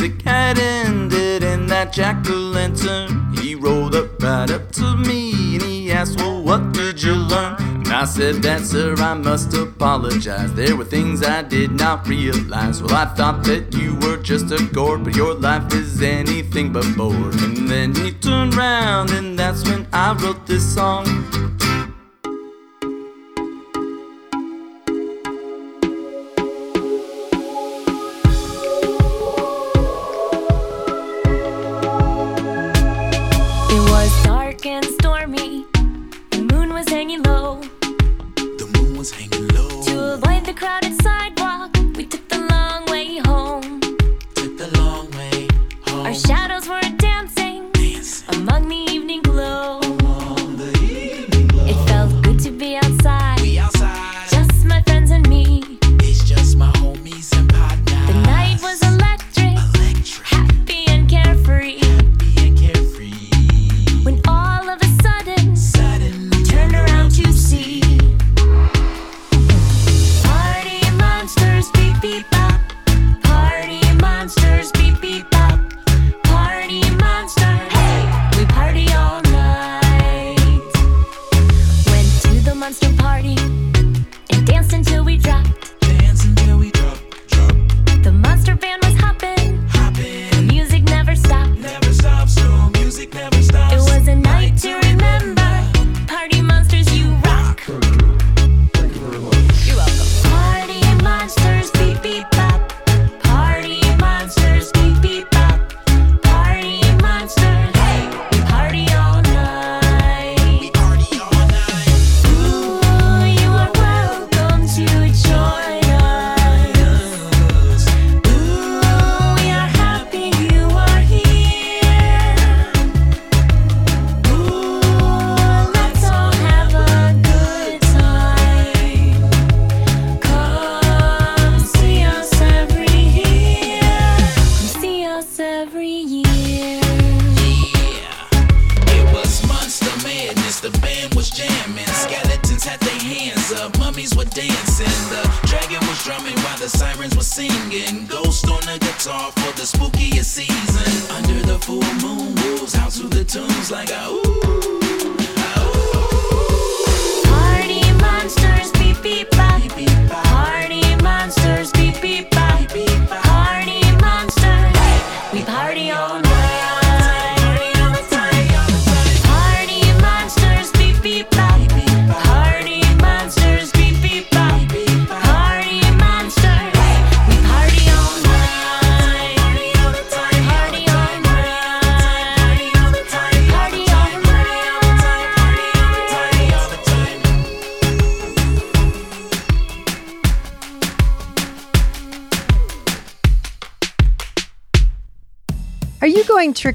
music 0.03 0.23
had 0.23 0.59
ended 0.59 1.45
and 1.45 1.69
that 1.69 1.93
jack 1.93 2.29
o' 2.29 2.33
lantern, 2.33 3.33
he 3.37 3.55
rolled 3.55 3.95
up 3.95 4.21
right 4.21 4.51
up 4.51 4.73
to 4.73 4.97
me 4.97 5.55
and 5.55 5.63
he 5.63 5.93
asked, 5.93 6.19
Well, 6.19 6.43
what 6.43 6.73
did 6.73 7.01
you 7.01 7.15
learn? 7.15 7.55
And 7.61 7.89
I 7.89 8.05
said 8.05 8.43
that, 8.43 8.63
sir, 8.63 8.95
I 8.97 9.15
must 9.15 9.55
apologize. 9.55 10.53
There 10.55 10.75
were 10.75 10.85
things 10.85 11.23
I 11.23 11.43
did 11.43 11.71
not 11.71 12.09
realize. 12.09 12.83
Well, 12.83 12.97
I 12.97 13.05
thought 13.15 13.45
that 13.45 13.75
you 13.75 13.95
were 13.97 14.17
just 14.17 14.51
a 14.51 14.65
gourd, 14.73 15.05
but 15.05 15.15
your 15.15 15.35
life 15.35 15.73
is 15.73 16.03
anything 16.03 16.73
but 16.73 16.87
bored. 16.97 17.41
And 17.41 17.69
then 17.69 17.95
he 17.95 18.11
turned 18.13 18.57
round 18.57 19.11
and 19.11 19.39
that's 19.39 19.63
when 19.69 19.87
I 19.93 20.15
wrote 20.15 20.47
this 20.47 20.75
song. 20.75 21.07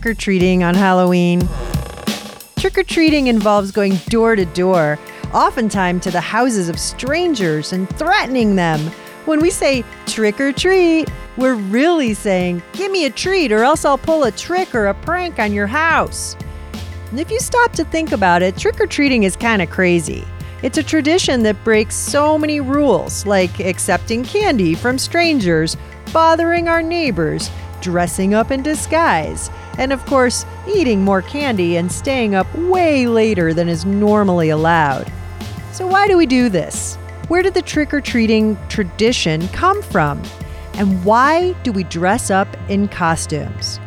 Or 0.07 0.13
treating 0.13 0.63
on 0.63 0.73
Halloween? 0.73 1.47
Trick 2.55 2.77
or 2.77 2.83
treating 2.83 3.27
involves 3.27 3.71
going 3.71 3.97
door 4.07 4.35
to 4.35 4.45
door, 4.45 4.97
oftentimes 5.33 6.03
to 6.03 6.11
the 6.11 6.21
houses 6.21 6.69
of 6.69 6.79
strangers 6.79 7.73
and 7.73 7.87
threatening 7.97 8.55
them. 8.55 8.79
When 9.25 9.41
we 9.41 9.51
say 9.51 9.83
trick 10.05 10.41
or 10.41 10.51
treat. 10.51 11.09
We're 11.37 11.53
really 11.53 12.15
saying, 12.15 12.63
give 12.73 12.91
me 12.91 13.05
a 13.05 13.11
treat 13.11 13.51
or 13.51 13.63
else 13.63 13.85
I'll 13.85 13.99
pull 13.99 14.23
a 14.23 14.31
trick 14.31 14.73
or 14.73 14.87
a 14.87 14.95
prank 14.95 15.37
on 15.37 15.53
your 15.53 15.67
house. 15.67 16.35
And 17.11 17.19
if 17.19 17.29
you 17.29 17.39
stop 17.39 17.73
to 17.73 17.83
think 17.85 18.11
about 18.11 18.41
it, 18.41 18.57
trick 18.57 18.81
or 18.81 18.87
treating 18.87 19.21
is 19.21 19.35
kind 19.35 19.61
of 19.61 19.69
crazy. 19.69 20.25
It's 20.63 20.79
a 20.79 20.83
tradition 20.83 21.43
that 21.43 21.63
breaks 21.63 21.93
so 21.93 22.39
many 22.39 22.59
rules, 22.59 23.27
like 23.27 23.59
accepting 23.59 24.23
candy 24.23 24.73
from 24.73 24.97
strangers, 24.97 25.77
bothering 26.11 26.67
our 26.67 26.81
neighbors, 26.81 27.51
dressing 27.79 28.33
up 28.33 28.49
in 28.49 28.63
disguise, 28.63 29.51
and 29.77 29.93
of 29.93 30.05
course, 30.05 30.45
eating 30.67 31.03
more 31.03 31.21
candy 31.21 31.77
and 31.77 31.91
staying 31.91 32.35
up 32.35 32.47
way 32.55 33.07
later 33.07 33.53
than 33.53 33.69
is 33.69 33.85
normally 33.85 34.49
allowed. 34.49 35.11
So, 35.71 35.85
why 35.87 36.07
do 36.07 36.17
we 36.17 36.25
do 36.25 36.49
this? 36.49 36.95
Where 37.27 37.41
did 37.41 37.53
the 37.53 37.61
trick 37.61 37.93
or 37.93 38.01
treating 38.01 38.57
tradition 38.69 39.47
come 39.49 39.81
from? 39.81 40.21
And 40.73 41.03
why 41.03 41.53
do 41.63 41.71
we 41.71 41.83
dress 41.83 42.29
up 42.31 42.47
in 42.69 42.87
costumes? 42.87 43.79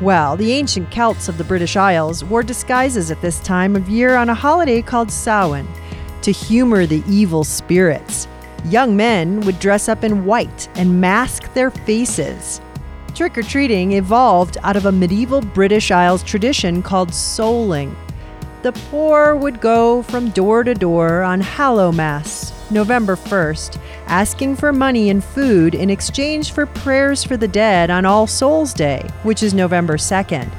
Well, 0.00 0.36
the 0.36 0.52
ancient 0.52 0.90
Celts 0.90 1.28
of 1.28 1.38
the 1.38 1.44
British 1.44 1.76
Isles 1.76 2.24
wore 2.24 2.42
disguises 2.42 3.10
at 3.10 3.20
this 3.20 3.40
time 3.40 3.76
of 3.76 3.88
year 3.88 4.16
on 4.16 4.28
a 4.28 4.34
holiday 4.34 4.82
called 4.82 5.10
Samhain 5.10 5.68
to 6.22 6.32
humor 6.32 6.86
the 6.86 7.02
evil 7.08 7.44
spirits. 7.44 8.26
Young 8.66 8.96
men 8.96 9.40
would 9.42 9.58
dress 9.58 9.88
up 9.88 10.04
in 10.04 10.24
white 10.24 10.68
and 10.76 11.00
mask 11.00 11.52
their 11.54 11.70
faces. 11.70 12.60
Trick 13.14 13.36
or 13.36 13.42
treating 13.42 13.92
evolved 13.92 14.56
out 14.62 14.74
of 14.74 14.86
a 14.86 14.92
medieval 14.92 15.42
British 15.42 15.90
Isles 15.90 16.22
tradition 16.22 16.82
called 16.82 17.10
souling. 17.10 17.94
The 18.62 18.72
poor 18.90 19.36
would 19.36 19.60
go 19.60 20.02
from 20.02 20.30
door 20.30 20.64
to 20.64 20.74
door 20.74 21.22
on 21.22 21.42
Hallowmas, 21.42 22.52
November 22.70 23.16
1st, 23.16 23.78
asking 24.06 24.56
for 24.56 24.72
money 24.72 25.10
and 25.10 25.22
food 25.22 25.74
in 25.74 25.90
exchange 25.90 26.52
for 26.52 26.64
prayers 26.64 27.22
for 27.22 27.36
the 27.36 27.48
dead 27.48 27.90
on 27.90 28.06
All 28.06 28.26
Souls 28.26 28.72
Day, 28.72 29.06
which 29.24 29.42
is 29.42 29.52
November 29.52 29.98
2nd. 29.98 30.50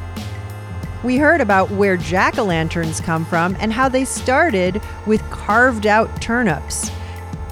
We 1.03 1.17
heard 1.17 1.41
about 1.41 1.71
where 1.71 1.97
jack 1.97 2.37
o' 2.37 2.43
lanterns 2.43 3.01
come 3.01 3.25
from 3.25 3.57
and 3.59 3.73
how 3.73 3.89
they 3.89 4.05
started 4.05 4.79
with 5.07 5.21
carved 5.31 5.87
out 5.87 6.21
turnips. 6.21 6.91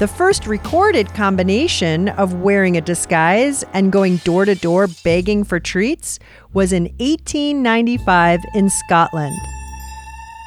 The 0.01 0.07
first 0.07 0.47
recorded 0.47 1.13
combination 1.13 2.09
of 2.09 2.33
wearing 2.41 2.75
a 2.75 2.81
disguise 2.81 3.63
and 3.71 3.91
going 3.91 4.17
door 4.17 4.45
to 4.45 4.55
door 4.55 4.87
begging 5.03 5.43
for 5.43 5.59
treats 5.59 6.17
was 6.53 6.73
in 6.73 6.85
1895 6.97 8.39
in 8.55 8.71
Scotland. 8.71 9.37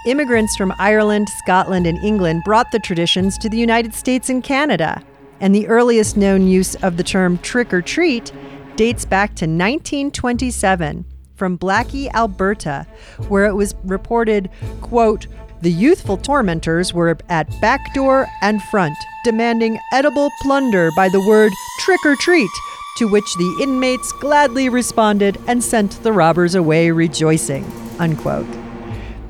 Immigrants 0.09 0.57
from 0.57 0.75
Ireland, 0.81 1.29
Scotland, 1.39 1.87
and 1.87 1.99
England 1.99 2.43
brought 2.45 2.73
the 2.73 2.81
traditions 2.81 3.39
to 3.39 3.49
the 3.49 3.57
United 3.57 3.95
States 3.95 4.29
and 4.29 4.43
Canada, 4.43 5.01
and 5.39 5.55
the 5.55 5.69
earliest 5.69 6.17
known 6.17 6.49
use 6.49 6.75
of 6.83 6.97
the 6.97 7.05
term 7.05 7.39
trick 7.39 7.73
or 7.73 7.81
treat 7.81 8.33
dates 8.75 9.05
back 9.05 9.37
to 9.37 9.45
1927 9.45 11.05
from 11.37 11.57
Blackie, 11.57 12.13
Alberta, 12.13 12.89
where 13.29 13.47
it 13.47 13.55
was 13.55 13.77
reported, 13.85 14.51
quote, 14.81 15.29
the 15.65 15.73
youthful 15.73 16.19
tormentors 16.19 16.93
were 16.93 17.17
at 17.31 17.49
back 17.63 17.95
door 17.95 18.27
and 18.43 18.63
front, 18.65 18.95
demanding 19.25 19.81
edible 19.95 20.29
plunder 20.43 20.91
by 20.95 21.09
the 21.09 21.27
word 21.27 21.51
trick 21.81 22.05
or 22.05 22.15
treat, 22.17 22.51
to 22.99 23.09
which 23.09 23.35
the 23.39 23.59
inmates 23.63 24.13
gladly 24.13 24.69
responded 24.69 25.39
and 25.49 25.65
sent 25.65 26.03
the 26.03 26.13
robbers 26.13 26.55
away 26.55 26.91
rejoicing. 26.91 27.65
Unquote. 27.99 28.47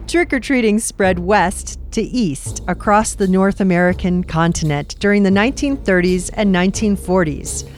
Trick 0.08 0.32
or 0.32 0.40
treating 0.40 0.80
spread 0.80 1.20
west 1.20 1.78
to 1.92 2.02
east 2.02 2.64
across 2.66 3.14
the 3.14 3.28
North 3.28 3.60
American 3.60 4.24
continent 4.24 4.96
during 4.98 5.22
the 5.22 5.30
1930s 5.30 6.30
and 6.34 6.52
1940s. 6.52 7.70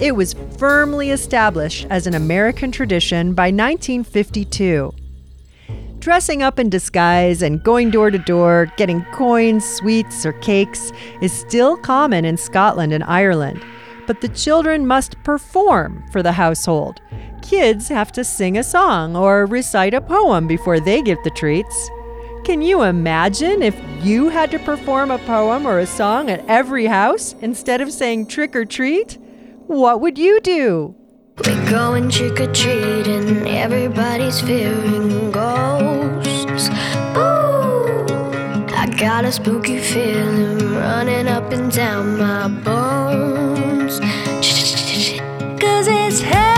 It 0.00 0.14
was 0.14 0.36
firmly 0.56 1.10
established 1.10 1.88
as 1.90 2.06
an 2.06 2.14
American 2.14 2.70
tradition 2.70 3.34
by 3.34 3.46
1952. 3.46 4.94
Dressing 6.04 6.42
up 6.42 6.58
in 6.58 6.68
disguise 6.68 7.40
and 7.40 7.62
going 7.62 7.90
door 7.90 8.10
to 8.10 8.18
door, 8.18 8.70
getting 8.76 9.06
coins, 9.06 9.64
sweets, 9.64 10.26
or 10.26 10.34
cakes 10.34 10.92
is 11.22 11.32
still 11.32 11.78
common 11.78 12.26
in 12.26 12.36
Scotland 12.36 12.92
and 12.92 13.02
Ireland, 13.04 13.64
but 14.06 14.20
the 14.20 14.28
children 14.28 14.86
must 14.86 15.16
perform 15.22 16.04
for 16.12 16.22
the 16.22 16.32
household. 16.32 17.00
Kids 17.40 17.88
have 17.88 18.12
to 18.12 18.22
sing 18.22 18.58
a 18.58 18.62
song 18.62 19.16
or 19.16 19.46
recite 19.46 19.94
a 19.94 20.00
poem 20.02 20.46
before 20.46 20.78
they 20.78 21.00
get 21.00 21.24
the 21.24 21.30
treats. 21.30 21.90
Can 22.44 22.60
you 22.60 22.82
imagine 22.82 23.62
if 23.62 23.74
you 24.02 24.28
had 24.28 24.50
to 24.50 24.58
perform 24.58 25.10
a 25.10 25.16
poem 25.20 25.64
or 25.64 25.78
a 25.78 25.86
song 25.86 26.28
at 26.28 26.44
every 26.48 26.84
house 26.84 27.34
instead 27.40 27.80
of 27.80 27.90
saying 27.90 28.26
trick 28.26 28.54
or 28.54 28.66
treat? 28.66 29.16
What 29.68 30.02
would 30.02 30.18
you 30.18 30.38
do? 30.42 30.96
We're 31.36 31.68
going 31.68 32.10
trick 32.10 32.38
or 32.40 32.52
treating, 32.52 33.48
everybody's 33.48 34.40
fearing 34.40 35.32
ghosts. 35.32 36.68
Ooh, 37.16 38.06
I 38.72 38.86
got 38.96 39.24
a 39.24 39.32
spooky 39.32 39.80
feeling 39.80 40.74
running 40.76 41.26
up 41.26 41.50
and 41.50 41.72
down 41.72 42.18
my 42.18 42.46
bones. 42.62 43.98
Cause 45.60 45.88
it's 45.88 46.20
Halloween, 46.20 46.53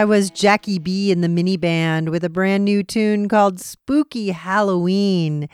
That 0.00 0.08
was 0.08 0.30
Jackie 0.30 0.78
B 0.78 1.10
in 1.10 1.20
the 1.20 1.28
mini 1.28 1.58
band 1.58 2.08
with 2.08 2.24
a 2.24 2.30
brand 2.30 2.64
new 2.64 2.82
tune 2.82 3.28
called 3.28 3.60
Spooky 3.60 4.30
Halloween. 4.30 5.46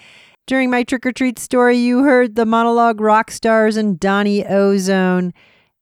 During 0.46 0.70
my 0.70 0.84
trick 0.84 1.04
or 1.04 1.10
treat 1.10 1.40
story, 1.40 1.76
you 1.78 2.04
heard 2.04 2.36
the 2.36 2.46
monologue 2.46 3.00
rock 3.00 3.32
stars 3.32 3.76
and 3.76 3.98
Donnie 3.98 4.46
Ozone. 4.46 5.34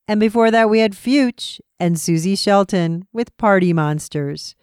And 0.08 0.18
before 0.18 0.50
that, 0.50 0.70
we 0.70 0.78
had 0.78 0.96
Fuchs 0.96 1.60
and 1.78 2.00
Susie 2.00 2.36
Shelton 2.36 3.06
with 3.12 3.36
Party 3.36 3.74
Monsters. 3.74 4.54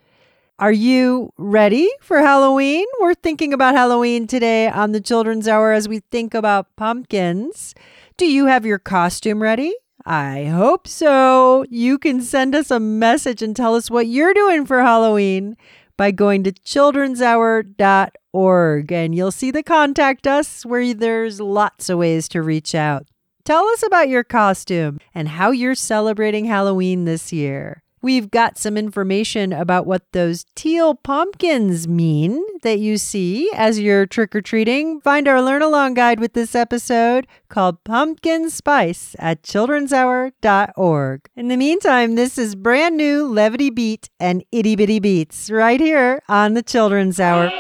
Are 0.58 0.72
you 0.72 1.32
ready 1.38 1.88
for 2.02 2.22
Halloween? 2.22 2.88
We're 3.02 3.14
thinking 3.14 3.54
about 3.54 3.76
Halloween 3.76 4.26
today 4.26 4.68
on 4.68 4.94
the 4.94 5.02
Children's 5.02 5.48
Hour 5.48 5.74
as 5.74 5.88
we 5.88 6.00
think 6.10 6.34
about 6.34 6.76
pumpkins. 6.76 7.76
Do 8.18 8.26
you 8.26 8.48
have 8.48 8.66
your 8.66 8.80
costume 8.80 9.44
ready? 9.44 9.76
I 10.06 10.46
hope 10.46 10.88
so. 10.88 11.66
You 11.70 11.98
can 11.98 12.22
send 12.22 12.56
us 12.56 12.72
a 12.72 12.80
message 12.80 13.42
and 13.42 13.54
tell 13.56 13.76
us 13.76 13.92
what 13.92 14.08
you're 14.08 14.34
doing 14.34 14.66
for 14.66 14.82
Halloween 14.82 15.58
by 15.98 16.12
going 16.12 16.44
to 16.44 16.52
childrenshour.org 16.52 18.92
and 18.92 19.16
you'll 19.16 19.32
see 19.32 19.52
the 19.52 19.64
contact 19.64 20.26
us 20.26 20.66
where 20.66 20.94
there's 20.94 21.40
lots 21.40 21.90
of 21.90 22.00
ways 22.00 22.28
to 22.30 22.42
reach 22.42 22.74
out. 22.74 23.06
Tell 23.44 23.68
us 23.68 23.84
about 23.84 24.10
your 24.10 24.24
costume 24.24 25.00
and 25.14 25.28
how 25.28 25.52
you're 25.52 25.76
celebrating 25.76 26.46
Halloween 26.46 27.06
this 27.06 27.34
year. 27.34 27.84
We've 28.04 28.32
got 28.32 28.58
some 28.58 28.78
information 28.78 29.54
about 29.54 29.86
what 29.86 30.12
those 30.12 30.44
teal 30.56 30.96
pumpkins 30.96 31.88
mean 31.88 32.44
that 32.64 32.80
you 32.80 32.98
see 32.98 33.52
as 33.54 33.80
you're 33.80 34.08
trick 34.08 34.36
or 34.36 34.42
treating. 34.42 35.00
Find 35.02 35.28
our 35.28 35.40
learn 35.40 35.62
along 35.62 35.94
guide 35.94 36.20
with 36.20 36.34
this 36.34 36.56
episode 36.56 37.28
called 37.48 37.84
Pumpkin 37.84 38.50
Spice 38.50 39.16
at 39.20 39.44
childrenshour.org. 39.44 41.30
In 41.36 41.48
the 41.48 41.58
meantime, 41.58 42.16
this 42.16 42.40
is 42.40 42.56
brand 42.56 42.98
new 42.98 43.28
Levity 43.28 43.70
Beat 43.70 44.10
and 44.20 44.44
Itty 44.52 44.76
Bitty 44.76 45.00
Beats 45.00 45.52
right 45.52 45.80
here 45.80 46.24
on 46.28 46.56
the 46.56 46.64
Children's 46.64 47.20
Hour. 47.20 47.52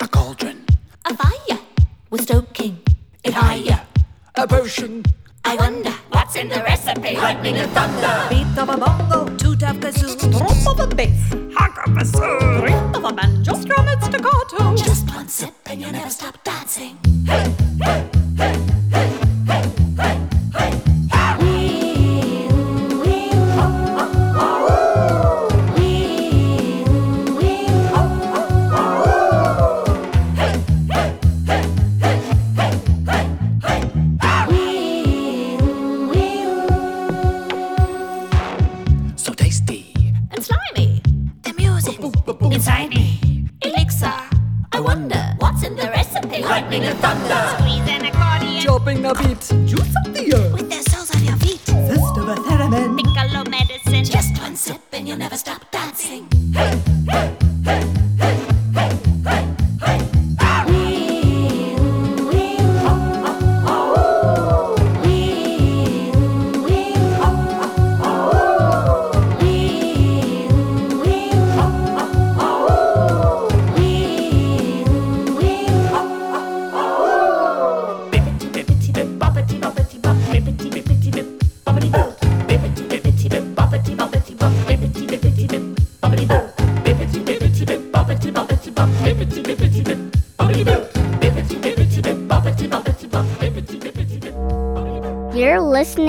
A 0.00 0.08
cauldron. 0.10 0.66
A 1.04 1.16
fire. 1.16 1.60
We're 2.10 2.18
stoking 2.18 2.78
it 3.22 3.34
higher. 3.34 3.80
A 4.34 4.48
potion. 4.48 5.04
I 5.44 5.56
wonder 5.56 5.90
what's 6.10 6.36
in 6.36 6.48
the 6.48 6.62
recipe. 6.62 7.16
Lightning 7.16 7.56
and 7.56 7.70
thunder. 7.72 8.26
Beat 8.30 8.58
of 8.58 8.68
a 8.68 8.76
bongo, 8.76 9.36
toot 9.36 9.62
of 9.62 9.76
kazoo, 9.76 10.18
thump 10.18 10.66
of 10.66 10.80
a 10.80 10.94
bass, 10.94 11.32
hack 11.56 11.86
of 11.86 11.96
a 11.96 12.04
soul, 12.04 12.62
ring 12.62 12.94
of 12.94 13.04
a 13.04 13.12
banjo, 13.12 13.54
strum 13.54 13.88
it 13.88 14.02
staccato. 14.02 14.74
Just 14.76 15.06
one 15.14 15.28
sip 15.28 15.54
and 15.66 15.80
you 15.80 15.92
never 15.92 16.10
stop 16.10 16.42
dancing. 16.44 16.98
So 17.26 19.03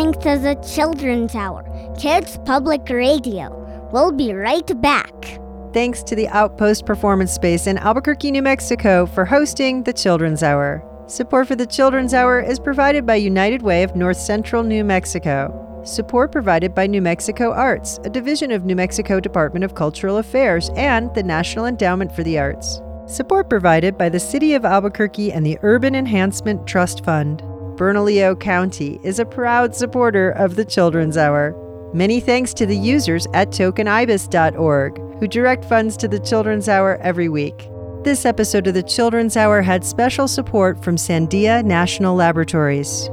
listening 0.05 0.21
to 0.21 0.41
the 0.41 0.55
Children's 0.67 1.35
Hour, 1.35 1.63
Kids 1.97 2.37
Public 2.45 2.87
Radio. 2.89 3.89
We'll 3.91 4.11
be 4.11 4.33
right 4.33 4.81
back. 4.81 5.39
Thanks 5.73 6.03
to 6.03 6.15
the 6.15 6.27
Outpost 6.29 6.85
Performance 6.85 7.31
Space 7.31 7.67
in 7.67 7.77
Albuquerque, 7.77 8.31
New 8.31 8.41
Mexico 8.41 9.05
for 9.05 9.25
hosting 9.25 9.83
the 9.83 9.93
Children's 9.93 10.43
Hour. 10.43 10.83
Support 11.07 11.47
for 11.47 11.55
the 11.55 11.65
Children's 11.65 12.13
Hour 12.13 12.39
is 12.39 12.59
provided 12.59 13.05
by 13.05 13.15
United 13.15 13.61
Way 13.61 13.83
of 13.83 13.95
North 13.95 14.17
Central 14.17 14.63
New 14.63 14.83
Mexico. 14.83 15.81
Support 15.83 16.31
provided 16.31 16.73
by 16.73 16.87
New 16.87 17.01
Mexico 17.01 17.51
Arts, 17.51 17.99
a 18.03 18.09
division 18.09 18.51
of 18.51 18.65
New 18.65 18.75
Mexico 18.75 19.19
Department 19.19 19.65
of 19.65 19.75
Cultural 19.75 20.17
Affairs 20.17 20.69
and 20.75 21.13
the 21.13 21.23
National 21.23 21.65
Endowment 21.65 22.11
for 22.11 22.23
the 22.23 22.39
Arts. 22.39 22.81
Support 23.07 23.49
provided 23.49 23.97
by 23.97 24.09
the 24.09 24.19
City 24.19 24.53
of 24.53 24.65
Albuquerque 24.65 25.31
and 25.31 25.45
the 25.45 25.59
Urban 25.61 25.93
Enhancement 25.93 26.65
Trust 26.65 27.05
Fund. 27.05 27.43
Bernalillo 27.77 28.35
County 28.35 28.99
is 29.03 29.19
a 29.19 29.25
proud 29.25 29.75
supporter 29.75 30.31
of 30.31 30.55
the 30.55 30.63
Children's 30.63 31.17
Hour. 31.17 31.53
Many 31.93 32.21
thanks 32.21 32.53
to 32.53 32.65
the 32.65 32.77
users 32.77 33.27
at 33.33 33.49
tokenibis.org 33.49 34.97
who 35.19 35.27
direct 35.27 35.65
funds 35.65 35.97
to 35.97 36.07
the 36.07 36.19
Children's 36.19 36.69
Hour 36.69 36.97
every 37.01 37.27
week. 37.27 37.69
This 38.03 38.25
episode 38.25 38.67
of 38.67 38.75
the 38.75 38.83
Children's 38.83 39.35
Hour 39.35 39.61
had 39.61 39.83
special 39.83 40.27
support 40.27 40.83
from 40.83 40.95
Sandia 40.95 41.65
National 41.65 42.15
Laboratories. 42.15 43.09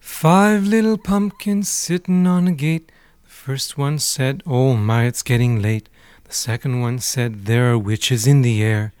Five 0.00 0.64
little 0.64 0.98
pumpkins 0.98 1.68
sitting 1.68 2.26
on 2.26 2.48
a 2.48 2.52
gate. 2.52 2.90
The 3.22 3.30
first 3.30 3.78
one 3.78 4.00
said, 4.00 4.42
Oh 4.44 4.74
my, 4.74 5.04
it's 5.04 5.22
getting 5.22 5.62
late. 5.62 5.88
The 6.24 6.32
second 6.32 6.80
one 6.80 6.98
said, 6.98 7.44
There 7.44 7.70
are 7.70 7.78
witches 7.78 8.26
in 8.26 8.42
the 8.42 8.62
air. 8.62 8.92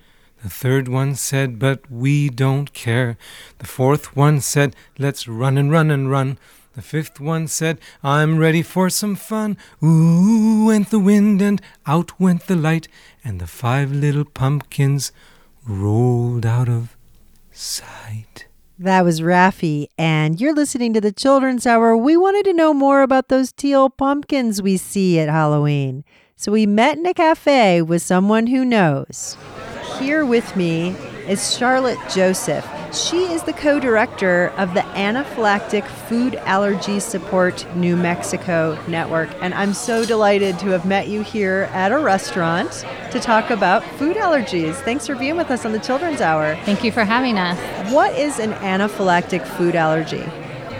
The 0.42 0.50
third 0.50 0.88
one 0.88 1.14
said, 1.14 1.58
But 1.58 1.90
we 1.90 2.28
don't 2.28 2.72
care. 2.72 3.16
The 3.58 3.66
fourth 3.66 4.16
one 4.16 4.40
said, 4.40 4.76
Let's 4.98 5.26
run 5.26 5.58
and 5.58 5.70
run 5.70 5.90
and 5.90 6.10
run. 6.10 6.38
The 6.74 6.82
fifth 6.82 7.20
one 7.20 7.48
said, 7.48 7.78
I'm 8.02 8.36
ready 8.36 8.60
for 8.60 8.90
some 8.90 9.16
fun. 9.16 9.56
Ooh 9.82 10.66
went 10.66 10.90
the 10.90 10.98
wind 10.98 11.40
and 11.40 11.62
out 11.86 12.20
went 12.20 12.48
the 12.48 12.56
light, 12.56 12.86
and 13.24 13.40
the 13.40 13.46
five 13.46 13.90
little 13.90 14.26
pumpkins 14.26 15.10
rolled 15.66 16.44
out 16.44 16.68
of 16.68 16.94
sight. 17.50 18.46
That 18.78 19.04
was 19.04 19.22
Raffi, 19.22 19.86
and 19.96 20.38
you're 20.38 20.54
listening 20.54 20.92
to 20.92 21.00
the 21.00 21.12
Children's 21.12 21.66
Hour. 21.66 21.96
We 21.96 22.14
wanted 22.14 22.44
to 22.44 22.52
know 22.52 22.74
more 22.74 23.00
about 23.00 23.28
those 23.28 23.52
teal 23.52 23.88
pumpkins 23.88 24.60
we 24.60 24.76
see 24.76 25.18
at 25.18 25.30
Halloween. 25.30 26.04
So 26.36 26.52
we 26.52 26.66
met 26.66 26.98
in 26.98 27.06
a 27.06 27.14
cafe 27.14 27.80
with 27.80 28.02
someone 28.02 28.48
who 28.48 28.66
knows. 28.66 29.38
Here 29.98 30.26
with 30.26 30.56
me 30.56 30.90
is 31.26 31.56
Charlotte 31.56 31.98
Joseph. 32.10 32.68
She 32.92 33.24
is 33.32 33.42
the 33.44 33.54
co 33.54 33.80
director 33.80 34.48
of 34.58 34.74
the 34.74 34.80
Anaphylactic 34.80 35.86
Food 35.86 36.34
Allergy 36.44 37.00
Support 37.00 37.66
New 37.74 37.96
Mexico 37.96 38.78
Network. 38.88 39.30
And 39.40 39.54
I'm 39.54 39.72
so 39.72 40.04
delighted 40.04 40.58
to 40.58 40.66
have 40.68 40.84
met 40.84 41.08
you 41.08 41.22
here 41.22 41.70
at 41.72 41.92
a 41.92 41.98
restaurant 41.98 42.84
to 43.10 43.18
talk 43.18 43.50
about 43.50 43.82
food 43.98 44.16
allergies. 44.16 44.74
Thanks 44.82 45.06
for 45.06 45.14
being 45.14 45.36
with 45.36 45.50
us 45.50 45.64
on 45.64 45.72
the 45.72 45.78
Children's 45.78 46.20
Hour. 46.20 46.56
Thank 46.64 46.84
you 46.84 46.92
for 46.92 47.04
having 47.04 47.38
us. 47.38 47.58
What 47.90 48.14
is 48.18 48.38
an 48.38 48.52
anaphylactic 48.52 49.46
food 49.46 49.74
allergy? 49.74 50.24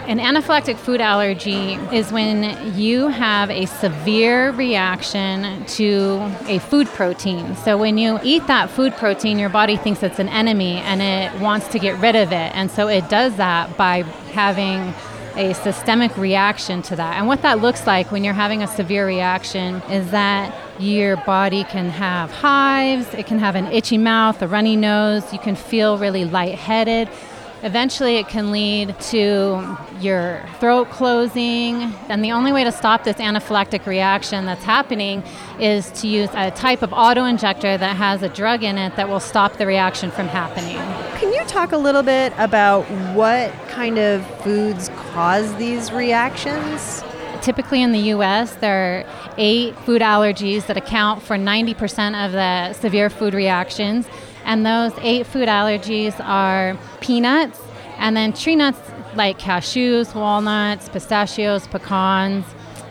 An 0.07 0.19
anaphylactic 0.19 0.77
food 0.77 1.01
allergy 1.01 1.73
is 1.91 2.13
when 2.13 2.77
you 2.77 3.09
have 3.09 3.49
a 3.49 3.65
severe 3.65 4.51
reaction 4.51 5.65
to 5.65 6.33
a 6.47 6.59
food 6.59 6.87
protein. 6.87 7.57
So, 7.57 7.77
when 7.77 7.97
you 7.97 8.17
eat 8.23 8.47
that 8.47 8.69
food 8.69 8.93
protein, 8.93 9.37
your 9.37 9.49
body 9.49 9.75
thinks 9.75 10.01
it's 10.03 10.17
an 10.17 10.29
enemy 10.29 10.77
and 10.77 11.01
it 11.01 11.41
wants 11.41 11.67
to 11.73 11.79
get 11.79 11.99
rid 11.99 12.15
of 12.15 12.31
it. 12.31 12.55
And 12.55 12.71
so, 12.71 12.87
it 12.87 13.09
does 13.09 13.35
that 13.35 13.75
by 13.75 14.03
having 14.31 14.93
a 15.35 15.53
systemic 15.55 16.15
reaction 16.17 16.81
to 16.83 16.95
that. 16.95 17.17
And 17.17 17.27
what 17.27 17.41
that 17.41 17.59
looks 17.59 17.85
like 17.85 18.09
when 18.09 18.23
you're 18.23 18.33
having 18.33 18.63
a 18.63 18.67
severe 18.67 19.05
reaction 19.05 19.81
is 19.89 20.09
that 20.11 20.55
your 20.79 21.17
body 21.17 21.65
can 21.65 21.89
have 21.89 22.31
hives, 22.31 23.13
it 23.13 23.27
can 23.27 23.39
have 23.39 23.55
an 23.55 23.67
itchy 23.73 23.97
mouth, 23.97 24.41
a 24.41 24.47
runny 24.47 24.77
nose, 24.77 25.33
you 25.33 25.39
can 25.39 25.57
feel 25.57 25.97
really 25.97 26.23
lightheaded 26.23 27.09
Eventually, 27.63 28.17
it 28.17 28.27
can 28.27 28.51
lead 28.51 28.99
to 28.99 29.77
your 29.99 30.43
throat 30.59 30.91
closing. 30.91 31.93
And 32.07 32.23
the 32.23 32.31
only 32.31 32.51
way 32.51 32.63
to 32.63 32.71
stop 32.71 33.03
this 33.03 33.17
anaphylactic 33.17 33.87
reaction 33.87 34.45
that's 34.45 34.63
happening 34.63 35.23
is 35.59 35.89
to 36.01 36.07
use 36.07 36.29
a 36.33 36.51
type 36.51 36.83
of 36.83 36.93
auto 36.93 37.25
injector 37.25 37.77
that 37.77 37.95
has 37.95 38.21
a 38.21 38.29
drug 38.29 38.63
in 38.63 38.77
it 38.77 38.95
that 38.95 39.09
will 39.09 39.19
stop 39.19 39.57
the 39.57 39.65
reaction 39.65 40.11
from 40.11 40.27
happening. 40.27 40.77
Can 41.19 41.33
you 41.33 41.43
talk 41.45 41.71
a 41.71 41.77
little 41.77 42.03
bit 42.03 42.31
about 42.37 42.83
what 43.15 43.51
kind 43.69 43.97
of 43.97 44.25
foods 44.41 44.89
cause 45.11 45.53
these 45.55 45.91
reactions? 45.91 47.03
Typically 47.41 47.81
in 47.81 47.91
the 47.91 48.11
US, 48.13 48.55
there 48.55 48.99
are 48.99 49.33
eight 49.37 49.75
food 49.79 50.01
allergies 50.01 50.67
that 50.67 50.77
account 50.77 51.23
for 51.23 51.37
90% 51.37 52.25
of 52.25 52.33
the 52.33 52.73
severe 52.73 53.09
food 53.09 53.33
reactions. 53.33 54.07
And 54.47 54.65
those 54.65 54.93
eight 55.01 55.27
food 55.27 55.49
allergies 55.49 56.17
are 56.23 56.77
peanuts, 57.01 57.59
and 57.97 58.15
then 58.15 58.31
tree 58.31 58.55
nuts 58.55 58.79
like 59.13 59.37
cashews, 59.37 60.15
walnuts, 60.15 60.87
pistachios, 60.87 61.67
pecans, 61.67 62.45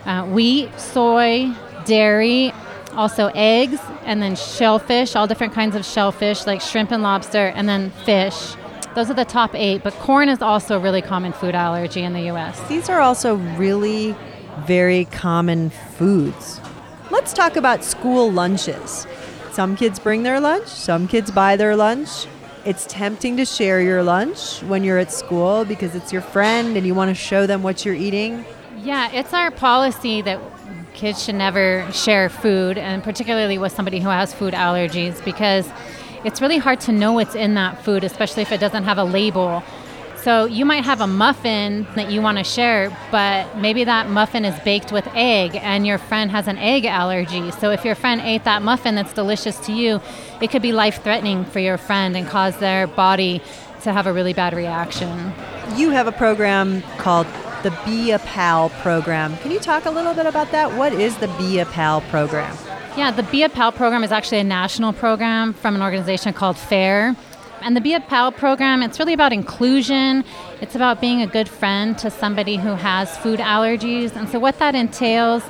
uh, 0.05 0.23
wheat, 0.25 0.69
soy, 0.79 1.51
dairy, 1.85 2.53
also 2.93 3.31
eggs, 3.33 3.79
and 4.05 4.21
then 4.21 4.35
shellfish, 4.35 5.15
all 5.15 5.25
different 5.25 5.53
kinds 5.53 5.75
of 5.75 5.83
shellfish 5.83 6.45
like 6.45 6.61
shrimp 6.61 6.91
and 6.91 7.01
lobster, 7.01 7.47
and 7.47 7.67
then 7.67 7.89
fish. 8.05 8.55
Those 8.93 9.09
are 9.09 9.15
the 9.15 9.25
top 9.25 9.55
eight, 9.55 9.83
but 9.83 9.93
corn 9.93 10.29
is 10.29 10.43
also 10.43 10.77
a 10.77 10.79
really 10.79 11.01
common 11.01 11.33
food 11.33 11.55
allergy 11.55 12.03
in 12.03 12.13
the 12.13 12.29
US. 12.31 12.59
These 12.69 12.87
are 12.87 12.99
also 12.99 13.35
really 13.35 14.15
very 14.65 15.05
common 15.05 15.71
foods. 15.71 16.61
Let's 17.09 17.33
talk 17.33 17.55
about 17.55 17.83
school 17.83 18.31
lunches. 18.31 19.07
Some 19.57 19.75
kids 19.75 19.97
bring 19.97 20.21
their 20.21 20.39
lunch, 20.39 20.67
some 20.67 21.07
kids 21.07 21.31
buy 21.31 21.55
their 21.55 21.75
lunch. 21.75 22.27
It's 22.63 22.85
tempting 22.85 23.37
to 23.37 23.45
share 23.45 23.81
your 23.81 24.03
lunch 24.03 24.61
when 24.61 24.83
you're 24.83 24.99
at 24.99 25.11
school 25.11 25.65
because 25.65 25.95
it's 25.95 26.13
your 26.13 26.21
friend 26.21 26.77
and 26.77 26.85
you 26.85 26.93
want 26.93 27.09
to 27.09 27.15
show 27.15 27.47
them 27.47 27.63
what 27.63 27.83
you're 27.83 27.95
eating. 27.95 28.45
Yeah, 28.83 29.11
it's 29.11 29.33
our 29.33 29.49
policy 29.49 30.21
that 30.21 30.39
kids 30.93 31.23
should 31.23 31.33
never 31.33 31.91
share 31.91 32.29
food, 32.29 32.77
and 32.77 33.03
particularly 33.03 33.57
with 33.57 33.71
somebody 33.71 33.99
who 33.99 34.09
has 34.09 34.31
food 34.31 34.53
allergies, 34.53 35.25
because 35.25 35.67
it's 36.23 36.39
really 36.39 36.59
hard 36.59 36.79
to 36.81 36.91
know 36.91 37.13
what's 37.13 37.33
in 37.33 37.55
that 37.55 37.83
food, 37.83 38.03
especially 38.03 38.43
if 38.43 38.51
it 38.51 38.59
doesn't 38.59 38.83
have 38.83 38.99
a 38.99 39.03
label. 39.03 39.63
So 40.27 40.43
you 40.43 40.65
might 40.65 40.83
have 40.83 40.99
a 40.99 41.07
muffin 41.07 41.87
that 41.95 42.11
you 42.11 42.21
want 42.21 42.37
to 42.37 42.43
share, 42.43 42.89
but 43.11 43.59
maybe 43.59 43.85
that 43.85 44.09
muffin 44.09 44.43
is 44.43 44.59
baked 44.59 44.91
with 44.91 45.07
egg 45.13 45.55
and 45.55 45.87
your 45.87 45.97
friend 45.97 46.29
has 46.31 46.49
an 46.49 46.57
egg 46.57 46.83
allergy. 46.83 47.49
So 47.51 47.71
if 47.71 47.85
your 47.85 47.95
friend 47.95 48.19
ate 48.19 48.43
that 48.43 48.61
muffin 48.61 48.95
that's 48.95 49.13
delicious 49.13 49.57
to 49.67 49.71
you, 49.71 50.01
it 50.41 50.51
could 50.51 50.61
be 50.61 50.73
life 50.73 51.01
threatening 51.01 51.45
for 51.45 51.59
your 51.59 51.77
friend 51.77 52.17
and 52.17 52.27
cause 52.27 52.57
their 52.57 52.87
body 52.87 53.41
to 53.83 53.93
have 53.93 54.05
a 54.05 54.11
really 54.11 54.33
bad 54.33 54.53
reaction. 54.53 55.31
You 55.77 55.91
have 55.91 56.07
a 56.07 56.11
program 56.11 56.81
called 56.97 57.27
the 57.63 57.73
Be 57.85 58.11
a 58.11 58.19
Pal 58.19 58.67
program. 58.81 59.37
Can 59.37 59.51
you 59.51 59.61
talk 59.61 59.85
a 59.85 59.91
little 59.91 60.13
bit 60.13 60.25
about 60.25 60.51
that? 60.51 60.73
What 60.73 60.91
is 60.91 61.15
the 61.19 61.29
Be 61.37 61.59
a 61.59 61.65
Pal 61.65 62.01
program? 62.01 62.53
Yeah, 62.97 63.11
the 63.11 63.23
Be 63.23 63.43
a 63.43 63.49
Pal 63.49 63.71
program 63.71 64.03
is 64.03 64.11
actually 64.11 64.39
a 64.39 64.43
national 64.43 64.91
program 64.91 65.53
from 65.53 65.75
an 65.75 65.81
organization 65.81 66.33
called 66.33 66.57
FARE. 66.57 67.15
And 67.61 67.75
the 67.75 67.81
Be 67.81 67.93
a 67.93 67.99
Pal 67.99 68.31
program, 68.31 68.83
it's 68.83 68.99
really 68.99 69.13
about 69.13 69.33
inclusion. 69.33 70.23
It's 70.61 70.75
about 70.75 71.01
being 71.01 71.21
a 71.21 71.27
good 71.27 71.49
friend 71.49 71.97
to 71.97 72.09
somebody 72.09 72.57
who 72.57 72.69
has 72.69 73.17
food 73.17 73.39
allergies. 73.39 74.15
And 74.15 74.29
so, 74.29 74.39
what 74.39 74.59
that 74.59 74.75
entails 74.75 75.43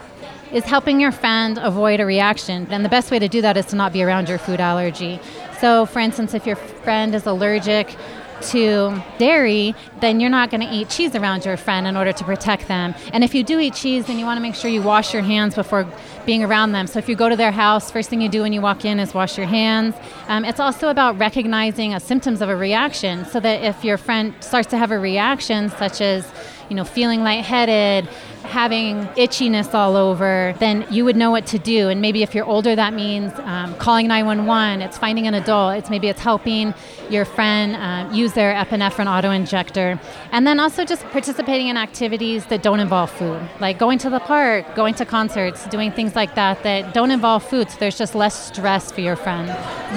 is 0.51 0.64
helping 0.64 0.99
your 0.99 1.12
friend 1.12 1.58
avoid 1.58 1.99
a 1.99 2.05
reaction. 2.05 2.68
And 2.70 2.86
the 2.86 2.89
best 2.89 3.12
way 3.12 3.20
to 3.20 3.28
do 3.28 3.41
that 3.41 3.58
is 3.58 3.66
to 3.68 3.76
not 3.76 3.91
be 3.91 4.01
around 4.03 4.30
your 4.30 4.38
food 4.38 4.62
allergy. 4.62 5.20
So, 5.60 5.86
for 5.86 5.99
instance, 5.99 6.34
if 6.34 6.45
your 6.45 6.55
friend 6.55 7.14
is 7.14 7.26
allergic 7.26 7.95
to 8.42 9.02
dairy, 9.18 9.76
then 10.00 10.20
you're 10.20 10.30
not 10.30 10.50
going 10.50 10.62
to 10.62 10.74
eat 10.74 10.90
cheese 10.90 11.16
around 11.16 11.46
your 11.46 11.58
friend 11.58 11.88
in 11.88 11.98
order 11.98 12.12
to 12.12 12.24
protect 12.24 12.68
them. 12.68 12.94
And 13.14 13.24
if 13.24 13.34
you 13.36 13.44
do 13.44 13.60
eat 13.60 13.74
cheese, 13.74 14.06
then 14.06 14.20
you 14.20 14.26
want 14.26 14.38
to 14.38 14.42
make 14.42 14.56
sure 14.56 14.70
you 14.70 14.82
wash 14.82 15.14
your 15.14 15.24
hands 15.24 15.56
before 15.56 15.88
being 16.26 16.44
around 16.44 16.74
them. 16.74 16.88
So 16.88 17.00
if 17.00 17.08
you 17.08 17.16
go 17.16 17.30
to 17.30 17.36
their 17.36 17.52
house, 17.52 17.90
first 17.90 18.10
thing 18.10 18.22
you 18.22 18.30
do 18.30 18.42
when 18.42 18.54
you 18.54 18.62
walk 18.62 18.86
in 18.86 19.00
is 19.00 19.14
wash 19.14 19.38
your 19.38 19.48
hands. 19.48 19.96
Um, 20.28 20.46
it's 20.46 20.60
also 20.60 20.90
about 20.90 21.18
recognizing 21.18 21.98
symptoms 22.00 22.42
of 22.42 22.50
a 22.50 22.56
reaction 22.56 23.26
so 23.26 23.40
that 23.40 23.64
if 23.64 23.84
your 23.84 23.98
friend 23.98 24.34
starts 24.42 24.68
to 24.70 24.78
have 24.78 24.92
a 24.92 25.00
reaction, 25.00 25.70
such 25.70 26.02
as 26.02 26.32
you 26.70 26.76
know, 26.76 26.84
feeling 26.84 27.24
lightheaded, 27.24 28.05
having 28.43 29.03
itchiness 29.15 29.74
all 29.74 29.95
over, 29.95 30.53
then 30.59 30.86
you 30.89 31.05
would 31.05 31.15
know 31.15 31.32
what 31.32 31.45
to 31.47 31.59
do. 31.59 31.89
And 31.89 32.01
maybe 32.01 32.24
if 32.24 32.34
you're 32.34 32.45
older, 32.45 32.76
that 32.76 32.93
means 32.93 33.34
um, 33.39 33.76
calling 33.76 34.07
911. 34.07 34.82
It's 34.82 34.97
finding 34.97 35.28
an 35.28 35.34
adult. 35.34 35.78
It's 35.78 35.89
maybe 35.89 36.07
it's 36.07 36.22
helping 36.22 36.74
your 37.09 37.26
friend 37.26 37.76
uh, 37.76 38.13
use 38.13 38.34
their 38.34 38.53
epinephrine 38.53 39.07
auto 39.07 39.32
injector, 39.32 39.99
and 40.32 40.45
then 40.45 40.59
also 40.59 40.86
just 40.86 41.03
participating 41.05 41.68
in 41.68 41.78
activities 41.78 42.45
that 42.47 42.63
don't 42.63 42.80
involve 42.80 43.11
food, 43.11 43.39
like 43.59 43.78
going 43.78 43.97
to 43.99 44.09
the 44.09 44.20
park, 44.20 44.76
going 44.76 44.93
to 44.95 45.05
concerts, 45.05 45.65
doing 45.68 45.91
things 45.91 46.15
like 46.15 46.36
that 46.36 46.63
that 46.63 46.93
don't 46.93 47.11
involve 47.11 47.43
food. 47.43 47.70
So 47.70 47.78
there's 47.80 47.97
just 47.97 48.15
less 48.15 48.47
stress 48.47 48.91
for 48.91 49.01
your 49.01 49.15
friend. 49.15 49.47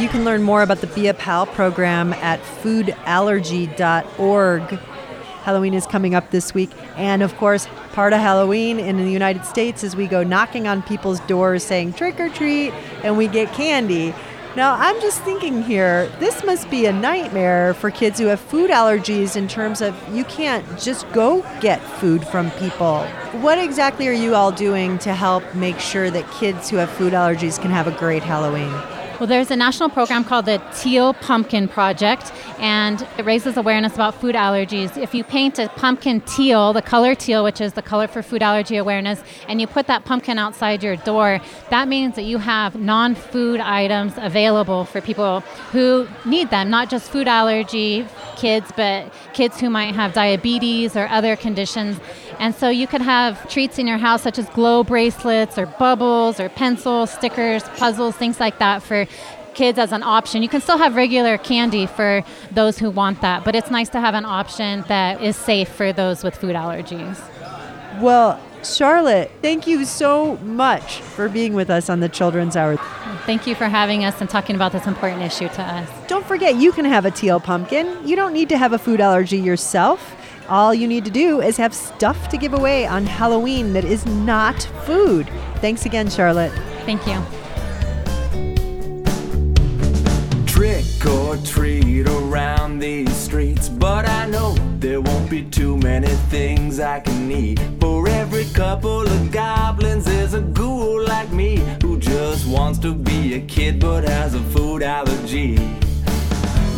You 0.01 0.09
can 0.09 0.25
learn 0.25 0.43
more 0.43 0.63
about 0.63 0.81
the 0.81 0.87
Be 0.89 1.09
a 1.09 1.15
Pal 1.15 1.47
program 1.47 2.13
at 2.15 2.41
foodallergy.org. 2.41 4.81
Halloween 5.43 5.75
is 5.75 5.87
coming 5.87 6.15
up 6.15 6.31
this 6.31 6.55
week. 6.55 6.71
And 6.97 7.23
of 7.23 7.37
course, 7.37 7.67
part 7.93 8.13
of 8.13 8.21
Halloween 8.21 8.79
in 8.79 8.97
the 8.97 9.11
United 9.11 9.45
States 9.45 9.83
is 9.83 9.97
we 9.97 10.07
go 10.07 10.23
knocking 10.23 10.67
on 10.67 10.83
people's 10.83 11.21
doors 11.21 11.65
saying 11.65 11.95
trick 11.95 12.21
or 12.21 12.29
treat 12.29 12.73
and 13.03 13.17
we 13.17 13.27
get 13.27 13.53
candy. 13.53 14.15
Now, 14.57 14.75
I'm 14.75 15.01
just 15.01 15.23
thinking 15.23 15.63
here, 15.63 16.09
this 16.19 16.43
must 16.43 16.69
be 16.71 16.87
a 16.87 16.93
nightmare 16.93 17.73
for 17.75 17.93
kids 17.93 18.19
who 18.19 18.27
have 18.27 18.41
food 18.41 18.69
allergies 18.69 19.37
in 19.37 19.47
terms 19.47 19.81
of 19.81 19.97
you 20.13 20.25
can't 20.25 20.67
just 20.77 21.11
go 21.13 21.43
get 21.61 21.81
food 21.81 22.27
from 22.27 22.51
people. 22.53 23.07
What 23.43 23.59
exactly 23.59 24.09
are 24.09 24.13
you 24.13 24.35
all 24.35 24.51
doing 24.51 24.99
to 24.99 25.15
help 25.15 25.55
make 25.55 25.79
sure 25.79 26.11
that 26.11 26.29
kids 26.33 26.69
who 26.69 26.79
have 26.79 26.91
food 26.91 27.13
allergies 27.13 27.63
can 27.63 27.71
have 27.71 27.87
a 27.87 27.93
great 27.93 28.25
Halloween? 28.25 28.73
Well, 29.21 29.27
there's 29.27 29.51
a 29.51 29.57
national 29.57 29.91
program 29.91 30.25
called 30.25 30.47
the 30.47 30.63
Teal 30.75 31.13
Pumpkin 31.13 31.69
Project, 31.69 32.33
and 32.59 33.07
it 33.19 33.27
raises 33.27 33.59
awareness 33.59 33.95
about 33.95 34.15
food 34.19 34.35
allergies. 34.35 34.97
If 34.97 35.15
you 35.15 35.25
paint 35.25 35.59
a 35.59 35.69
pumpkin 35.69 36.23
teal, 36.23 36.73
the 36.73 36.81
color 36.81 37.15
teal, 37.15 37.45
which 37.45 37.61
is 37.61 37.75
the 37.75 37.83
color 37.83 38.09
for 38.09 38.23
food 38.23 38.43
allergy 38.43 38.79
awareness, 38.79 39.23
and 39.47 39.61
you 39.61 39.67
put 39.67 39.89
that 39.89 40.07
pumpkin 40.07 40.39
outside 40.39 40.83
your 40.83 40.97
door, 40.97 41.39
that 41.69 41.87
means 41.87 42.17
that 42.17 42.23
you 42.23 42.39
have 42.39 42.77
non 42.77 43.15
food 43.15 43.61
items 43.61 44.15
available 44.17 44.87
for 44.87 45.03
people 45.03 45.41
who 45.71 46.09
need 46.25 46.49
them, 46.49 46.71
not 46.71 46.89
just 46.89 47.11
food 47.11 47.29
allergy 47.29 48.07
kids, 48.41 48.73
but 48.75 49.13
kids 49.35 49.61
who 49.61 49.69
might 49.69 49.95
have 49.95 50.15
diabetes 50.15 50.97
or 50.97 51.07
other 51.09 51.37
conditions. 51.37 52.01
And 52.39 52.55
so 52.55 52.71
you 52.71 52.87
could 52.87 53.03
have 53.03 53.47
treats 53.51 53.79
in 53.79 53.87
your 53.87 53.99
house 53.99 54.23
such 54.23 54.39
as 54.39 54.49
glow 54.51 54.83
bracelets 54.83 55.59
or 55.59 55.67
bubbles 55.67 56.41
or 56.41 56.49
pencils, 56.49 57.11
stickers, 57.11 57.63
puzzles, 57.77 58.17
things 58.17 58.41
like 58.41 58.59
that 58.59 58.83
for 58.83 59.05
kids 59.55 59.79
as 59.79 59.93
an 59.93 60.03
option. 60.03 60.43
You 60.43 60.49
can 60.49 60.61
still 60.61 60.79
have 60.79 60.97
regular 60.97 61.37
candy 61.37 61.87
for 61.87 62.23
those 62.51 62.79
who 62.79 62.91
want 62.91 63.21
that, 63.21 63.45
but 63.45 63.55
it's 63.55 63.71
nice 63.71 63.89
to 63.91 64.01
have 64.01 64.15
an 64.15 64.25
option 64.25 64.85
that 64.89 65.23
is 65.23 65.37
safe 65.37 65.69
for 65.69 65.93
those 65.93 66.23
with 66.23 66.35
food 66.37 66.57
allergies. 66.57 67.21
Well, 68.01 68.41
Charlotte, 68.63 69.31
thank 69.41 69.67
you 69.67 69.85
so 69.85 70.37
much 70.39 71.01
for 71.01 71.29
being 71.29 71.55
with 71.55 71.71
us 71.71 71.89
on 71.89 72.01
the 72.01 72.09
Children's 72.09 72.57
Hour. 72.57 72.77
Thank 73.27 73.47
you 73.47 73.55
for 73.55 73.67
having 73.67 74.05
us 74.05 74.21
and 74.21 74.29
talking 74.29 74.55
about 74.55 74.73
this 74.73 74.87
important 74.87 75.23
issue 75.23 75.49
to 75.49 75.63
us. 75.63 75.89
Don't 76.09 76.27
forget, 76.27 76.57
you 76.57 76.73
can 76.73 76.85
have 76.85 77.05
a 77.05 77.11
teal 77.11 77.41
pumpkin. 77.41 78.07
You 78.07 78.17
don't 78.17 78.33
need 78.33 78.49
to 78.51 78.59
have 78.59 78.73
a 78.73 78.79
food 78.79 79.01
allergy 79.01 79.39
yourself. 79.39 80.15
All 80.49 80.75
you 80.75 80.89
need 80.89 81.05
to 81.05 81.11
do 81.11 81.41
is 81.41 81.57
have 81.57 81.75
stuff 81.75 82.29
to 82.31 82.37
give 82.37 82.53
away 82.53 82.87
on 82.87 83.07
Halloween 83.07 83.73
that 83.73 83.85
is 83.85 84.05
not 84.05 84.61
food. 84.85 85.31
Thanks 85.57 85.87
again, 85.87 86.11
Charlotte. 86.11 86.53
Thank 86.85 87.07
you. 87.07 87.40
Trick 90.81 91.13
or 91.13 91.37
treat 91.39 92.09
around 92.09 92.79
these 92.79 93.15
streets, 93.15 93.69
but 93.69 94.09
I 94.09 94.27
know 94.27 94.55
there 94.79 95.01
won't 95.01 95.29
be 95.29 95.43
too 95.43 95.77
many 95.77 96.09
things 96.31 96.81
I 96.81 97.01
can 97.01 97.31
eat. 97.31 97.61
For 97.81 98.09
every 98.09 98.47
couple 98.55 99.03
of 99.03 99.31
goblins, 99.31 100.07
there's 100.07 100.33
a 100.33 100.41
ghoul 100.41 101.05
like 101.05 101.31
me 101.33 101.57
who 101.83 101.99
just 101.99 102.47
wants 102.49 102.79
to 102.79 102.95
be 102.95 103.35
a 103.35 103.41
kid 103.41 103.79
but 103.79 104.05
has 104.05 104.35
a 104.35 104.41
food 104.55 104.83
allergy. 104.83 105.57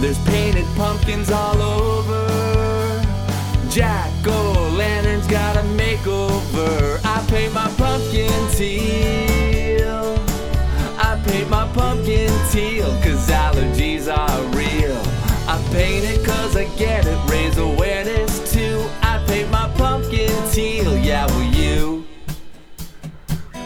There's 0.00 0.18
painted 0.26 0.66
pumpkins 0.74 1.30
all 1.30 1.62
over. 1.62 3.02
Jack 3.70 4.10
o' 4.26 4.74
lantern's 4.76 5.28
got 5.28 5.56
a 5.56 5.62
makeover. 5.78 7.00
I 7.04 7.24
paint 7.28 7.54
my 7.54 7.68
pumpkin 7.76 8.50
teal. 8.50 10.18
I 10.98 11.22
paint 11.24 11.48
my 11.48 11.70
pumpkin 11.72 12.30
teal, 12.52 12.84
cause 13.02 13.30
allergies 13.30 14.14
are 14.14 14.42
real. 14.54 15.00
I 15.48 15.56
paint 15.72 16.04
it 16.04 16.22
cause 16.22 16.54
I 16.54 16.64
get 16.76 17.06
it, 17.06 17.18
raise 17.30 17.56
awareness 17.56 18.52
too. 18.52 18.78
I 19.00 19.24
paint 19.26 19.50
my 19.50 19.72
pumpkin 19.78 20.30
teal, 20.50 20.98
yeah, 20.98 21.24
will 21.34 21.50
you? 21.54 22.06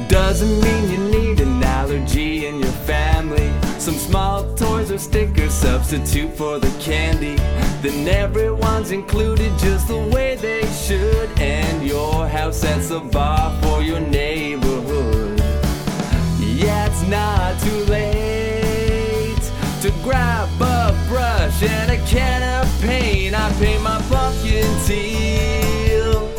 Doesn't 0.06 0.60
mean 0.60 0.88
you 0.88 0.98
need 1.10 1.40
an 1.40 1.60
allergy 1.64 2.46
in 2.46 2.60
your 2.60 2.76
family. 2.86 3.52
Some 3.80 3.94
small 3.94 4.54
toys 4.54 4.92
or 4.92 4.98
stickers 4.98 5.52
substitute 5.52 6.32
for 6.36 6.60
the 6.60 6.70
candy. 6.80 7.34
Then 7.82 8.06
everyone's 8.06 8.92
included 8.92 9.50
just 9.58 9.88
the 9.88 9.98
way 10.14 10.36
they 10.36 10.64
should. 10.66 11.28
And 11.40 11.84
your 11.84 12.28
house 12.28 12.58
sets 12.58 12.90
a 12.90 13.00
bar 13.00 13.50
for 13.62 13.82
your 13.82 14.00
neighborhood. 14.00 15.40
Yeah, 16.38 16.86
it's 16.86 17.02
not 17.08 17.60
too 17.60 17.84
late 17.90 18.15
grab 20.06 20.48
a 20.60 21.08
brush 21.08 21.64
and 21.64 21.90
a 21.90 21.98
can 22.06 22.40
of 22.62 22.80
paint. 22.80 23.34
I 23.34 23.52
paint 23.54 23.82
my 23.82 24.00
pumpkin 24.02 24.70
teal. 24.86 26.30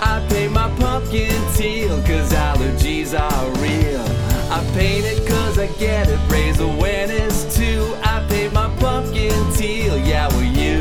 I 0.00 0.26
paint 0.28 0.52
my 0.52 0.68
pumpkin 0.80 1.40
teal, 1.54 1.96
cause 2.02 2.32
allergies 2.32 3.14
are 3.16 3.46
real. 3.62 4.02
I 4.50 4.58
paint 4.74 5.06
it 5.06 5.26
cause 5.28 5.56
I 5.56 5.68
get 5.78 6.08
it, 6.08 6.18
raise 6.28 6.58
awareness 6.58 7.56
too. 7.56 7.94
I 8.02 8.26
paint 8.28 8.52
my 8.52 8.68
pumpkin 8.80 9.52
teal, 9.52 9.96
yeah, 9.96 10.26
will 10.34 10.42
you? 10.42 10.80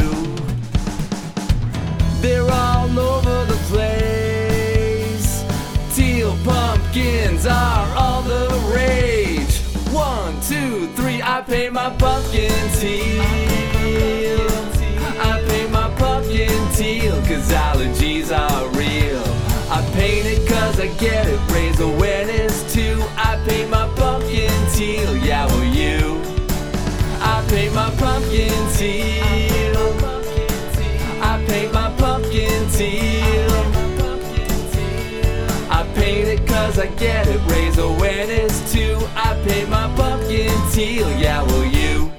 They're 2.22 2.50
all 2.50 3.00
over 3.00 3.46
the 3.46 3.60
place. 3.70 4.23
two, 10.48 10.88
three, 10.96 11.22
I 11.22 11.42
pay 11.42 11.70
my 11.70 11.90
pumpkin 11.98 12.52
teal. 12.74 13.22
I 15.22 15.42
pay 15.48 15.68
my 15.68 15.94
pumpkin 15.96 16.72
teal, 16.74 17.16
cause 17.22 17.50
allergies 17.52 18.30
are 18.32 18.68
real. 18.78 19.24
I 19.72 19.82
paint 19.94 20.26
it 20.26 20.48
cause 20.48 20.80
I 20.80 20.88
get 20.98 21.28
it, 21.28 21.40
raise 21.52 21.80
awareness 21.80 22.74
too. 22.74 23.02
I 23.16 23.42
paint 23.48 23.70
my 23.70 23.88
pumpkin 23.96 24.52
teal, 24.74 25.16
yeah, 25.18 25.46
will 25.46 25.64
you? 25.64 26.22
I 27.22 27.46
paint 27.48 27.74
my 27.74 27.90
pumpkin 27.92 28.52
teal. 28.74 29.78
I 31.22 31.44
paint 31.48 31.74
my 31.74 31.90
pumpkin 31.98 32.70
teal. 32.70 33.52
I 35.72 35.90
paint 35.96 36.28
it 36.28 36.46
cause 36.46 36.78
I 36.78 36.88
get 36.88 37.28
it, 37.28 37.40
raise 37.50 37.78
awareness 37.78 38.74
too 38.74 39.03
pay 39.44 39.66
my 39.66 39.88
bucking 39.96 40.52
teal, 40.72 41.10
yeah, 41.20 41.42
will 41.44 41.66
you? 41.66 42.12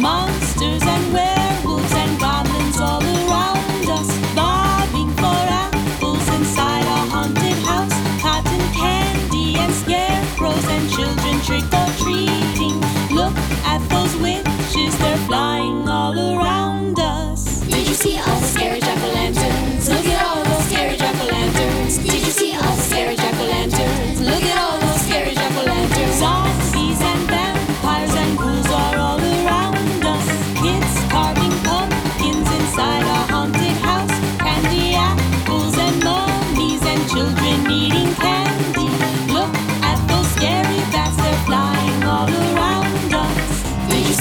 Monsters 0.00 0.82
and 0.82 1.12
werewolves 1.12 1.92
and 1.92 2.20
goblins 2.20 2.80
all 2.80 3.02
around 3.02 3.88
us, 3.98 4.10
bobbing 4.34 5.10
for 5.20 5.42
apples 5.64 6.28
inside 6.36 6.86
a 6.86 7.00
haunted 7.12 7.58
house, 7.70 7.96
cotton 8.22 8.64
candy 8.72 9.56
and 9.56 9.72
scarecrows 9.72 10.66
and 10.68 10.88
children 10.90 11.36
trick 11.46 11.66
or 11.80 11.88
treating. 12.02 12.78
Look 13.14 13.34
at 13.72 13.80
those 13.88 14.14
witches, 14.16 14.96
they're 14.98 15.16
flying 15.26 15.88
off. 15.88 16.03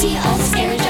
See 0.04 0.18
of 0.18 0.42
Scary 0.42 0.83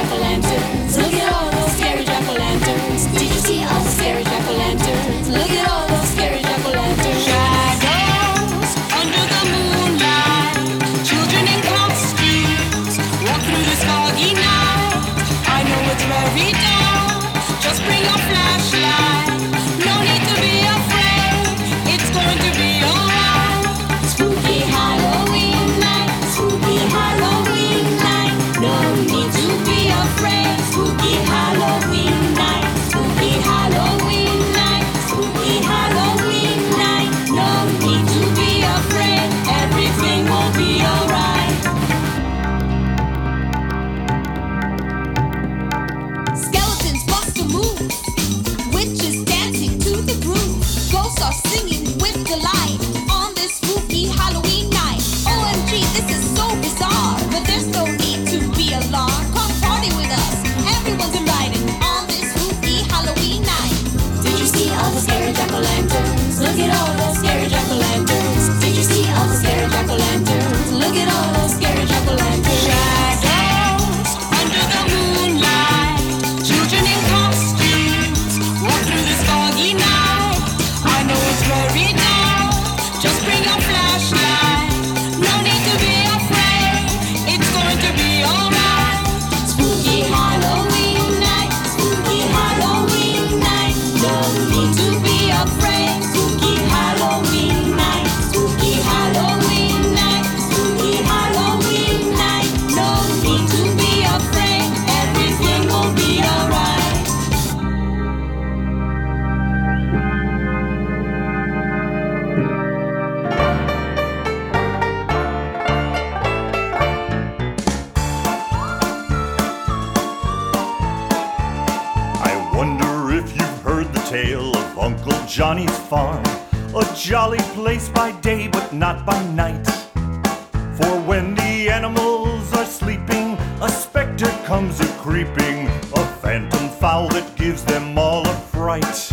comes 134.53 134.79
a 134.81 134.87
creeping, 135.01 135.65
a 135.95 136.05
phantom 136.21 136.69
fowl 136.69 137.07
that 137.07 137.27
gives 137.35 137.65
them 137.65 137.97
all 137.97 138.21
a 138.27 138.33
fright. 138.53 139.11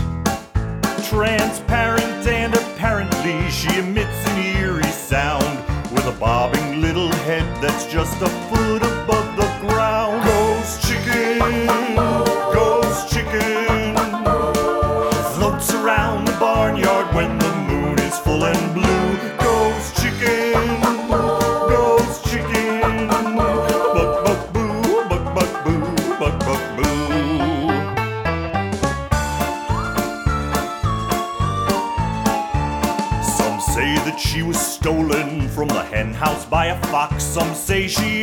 Transparent 1.08 2.26
and 2.26 2.54
apparently 2.54 3.48
she 3.48 3.78
emits 3.78 4.20
an 4.28 4.38
eerie 4.58 4.82
sound 4.82 5.56
with 5.94 6.04
a 6.04 6.16
bobbing 6.20 6.82
little 6.82 7.10
head 7.24 7.46
that's 7.62 7.86
just 7.86 8.20
a 8.20 8.28
foot 8.50 8.89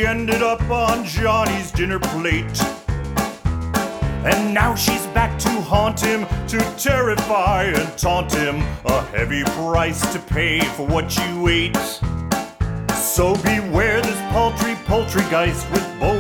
ended 0.08 0.42
up 0.42 0.62
on 0.72 1.04
Johnny's 1.04 1.70
dinner 1.70 2.00
plate. 2.00 2.62
And 4.24 4.54
now 4.54 4.74
she's 4.74 5.06
back 5.08 5.38
to 5.40 5.50
haunt 5.50 6.00
him, 6.00 6.26
to 6.48 6.60
terrify 6.78 7.64
and 7.64 7.98
taunt 7.98 8.34
him. 8.34 8.56
A 8.86 9.02
heavy 9.08 9.44
price 9.44 10.02
to 10.14 10.20
pay 10.20 10.62
for 10.62 10.88
what 10.88 11.14
you 11.18 11.50
ate. 11.50 11.76
So 12.96 13.36
beware 13.36 14.02
this 14.02 14.20
paltry 14.32 14.76
poultrygeist 14.86 15.70
with 15.72 16.00
bony 16.00 16.17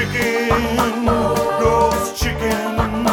chicken, 0.00 1.04
ghost 1.60 2.16
chicken, 2.16 3.04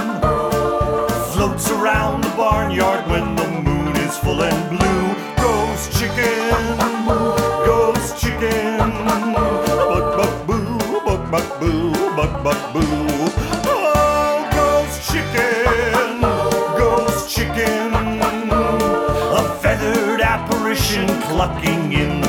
floats 1.33 1.69
around 1.69 2.23
the 2.23 2.29
barnyard 2.38 3.05
when 3.09 3.35
the 3.35 3.47
moon 3.61 3.93
is 3.97 4.17
full 4.17 4.41
and 4.41 4.69
blue. 4.69 5.15
Ghost 5.35 5.91
chicken, 5.99 6.77
ghost 7.65 8.17
chicken, 8.17 8.77
buck 9.91 10.15
buck 10.17 10.47
boo, 10.47 10.77
buck 11.03 11.29
buck 11.29 11.59
boo, 11.59 11.91
buck 12.15 12.41
buck 12.41 12.73
boo. 12.73 12.81
Oh, 13.65 14.49
ghost 14.53 15.11
chicken, 15.11 16.21
ghost 16.21 17.29
chicken, 17.29 17.93
a 19.39 19.59
feathered 19.61 20.21
apparition 20.21 21.07
clucking 21.23 21.91
in 21.91 22.21
the 22.21 22.26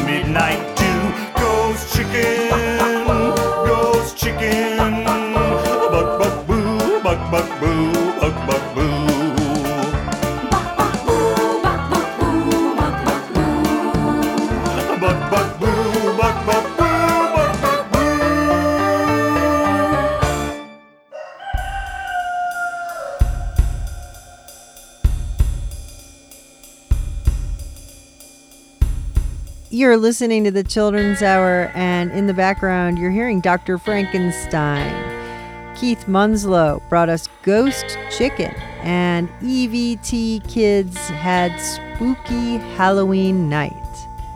You're 29.88 29.96
listening 29.96 30.44
to 30.44 30.50
the 30.50 30.62
Children's 30.62 31.22
Hour, 31.22 31.72
and 31.74 32.10
in 32.10 32.26
the 32.26 32.34
background, 32.34 32.98
you're 32.98 33.10
hearing 33.10 33.40
Dr. 33.40 33.78
Frankenstein. 33.78 34.92
Keith 35.74 36.06
Munslow 36.06 36.82
brought 36.90 37.08
us 37.08 37.26
Ghost 37.42 37.96
Chicken, 38.10 38.54
and 38.82 39.30
EVT 39.40 40.46
Kids 40.46 40.94
had 41.08 41.58
Spooky 41.58 42.58
Halloween 42.76 43.48
Night. 43.48 43.72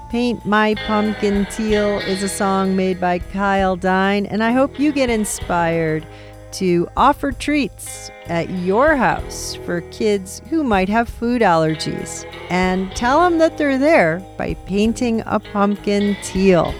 Paint 0.08 0.46
My 0.46 0.74
Pumpkin 0.86 1.44
Teal 1.50 1.98
is 1.98 2.22
a 2.22 2.30
song 2.30 2.74
made 2.74 2.98
by 2.98 3.18
Kyle 3.18 3.76
Dine, 3.76 4.24
and 4.24 4.42
I 4.42 4.52
hope 4.52 4.80
you 4.80 4.90
get 4.90 5.10
inspired 5.10 6.06
to 6.52 6.88
offer 6.96 7.32
treats 7.32 8.10
at 8.26 8.48
your 8.50 8.96
house 8.96 9.56
for 9.64 9.80
kids 9.90 10.42
who 10.50 10.62
might 10.62 10.88
have 10.88 11.08
food 11.08 11.42
allergies. 11.42 12.24
And 12.50 12.94
tell 12.94 13.20
them 13.20 13.38
that 13.38 13.58
they're 13.58 13.78
there 13.78 14.20
by 14.36 14.54
painting 14.66 15.22
a 15.26 15.40
pumpkin 15.40 16.16
teal. 16.22 16.74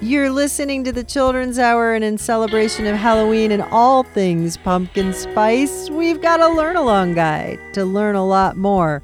You're 0.00 0.30
listening 0.30 0.82
to 0.82 0.92
the 0.92 1.04
Children's 1.04 1.60
Hour, 1.60 1.94
and 1.94 2.02
in 2.02 2.18
celebration 2.18 2.88
of 2.88 2.96
Halloween 2.96 3.52
and 3.52 3.62
all 3.70 4.02
things 4.02 4.56
pumpkin 4.56 5.12
spice, 5.12 5.88
we've 5.90 6.20
got 6.20 6.40
a 6.40 6.48
learn 6.48 6.74
along 6.74 7.14
guide 7.14 7.60
to 7.74 7.84
learn 7.84 8.16
a 8.16 8.26
lot 8.26 8.56
more. 8.56 9.00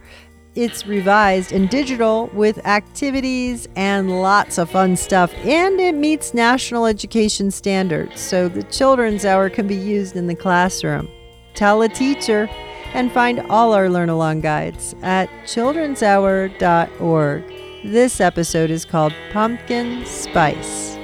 It's 0.59 0.86
revised 0.88 1.52
and 1.52 1.70
digital 1.70 2.28
with 2.34 2.66
activities 2.66 3.68
and 3.76 4.20
lots 4.20 4.59
of 4.59 4.68
fun 4.68 4.96
stuff, 4.96 5.32
and 5.44 5.78
it 5.78 5.94
meets 5.94 6.34
national 6.34 6.86
education 6.86 7.52
standards, 7.52 8.20
so 8.20 8.48
the 8.48 8.64
Children's 8.64 9.24
Hour 9.24 9.50
can 9.50 9.68
be 9.68 9.76
used 9.76 10.16
in 10.16 10.26
the 10.26 10.34
classroom. 10.34 11.09
Tell 11.54 11.82
a 11.82 11.88
teacher 11.88 12.48
and 12.92 13.12
find 13.12 13.38
all 13.48 13.72
our 13.72 13.88
learn 13.88 14.09
along 14.09 14.40
guides 14.40 14.96
at 15.02 15.30
childrenshour.org. 15.44 17.44
This 17.84 18.20
episode 18.20 18.72
is 18.72 18.84
called 18.84 19.14
Pumpkin 19.30 20.04
Spice. 20.06 20.96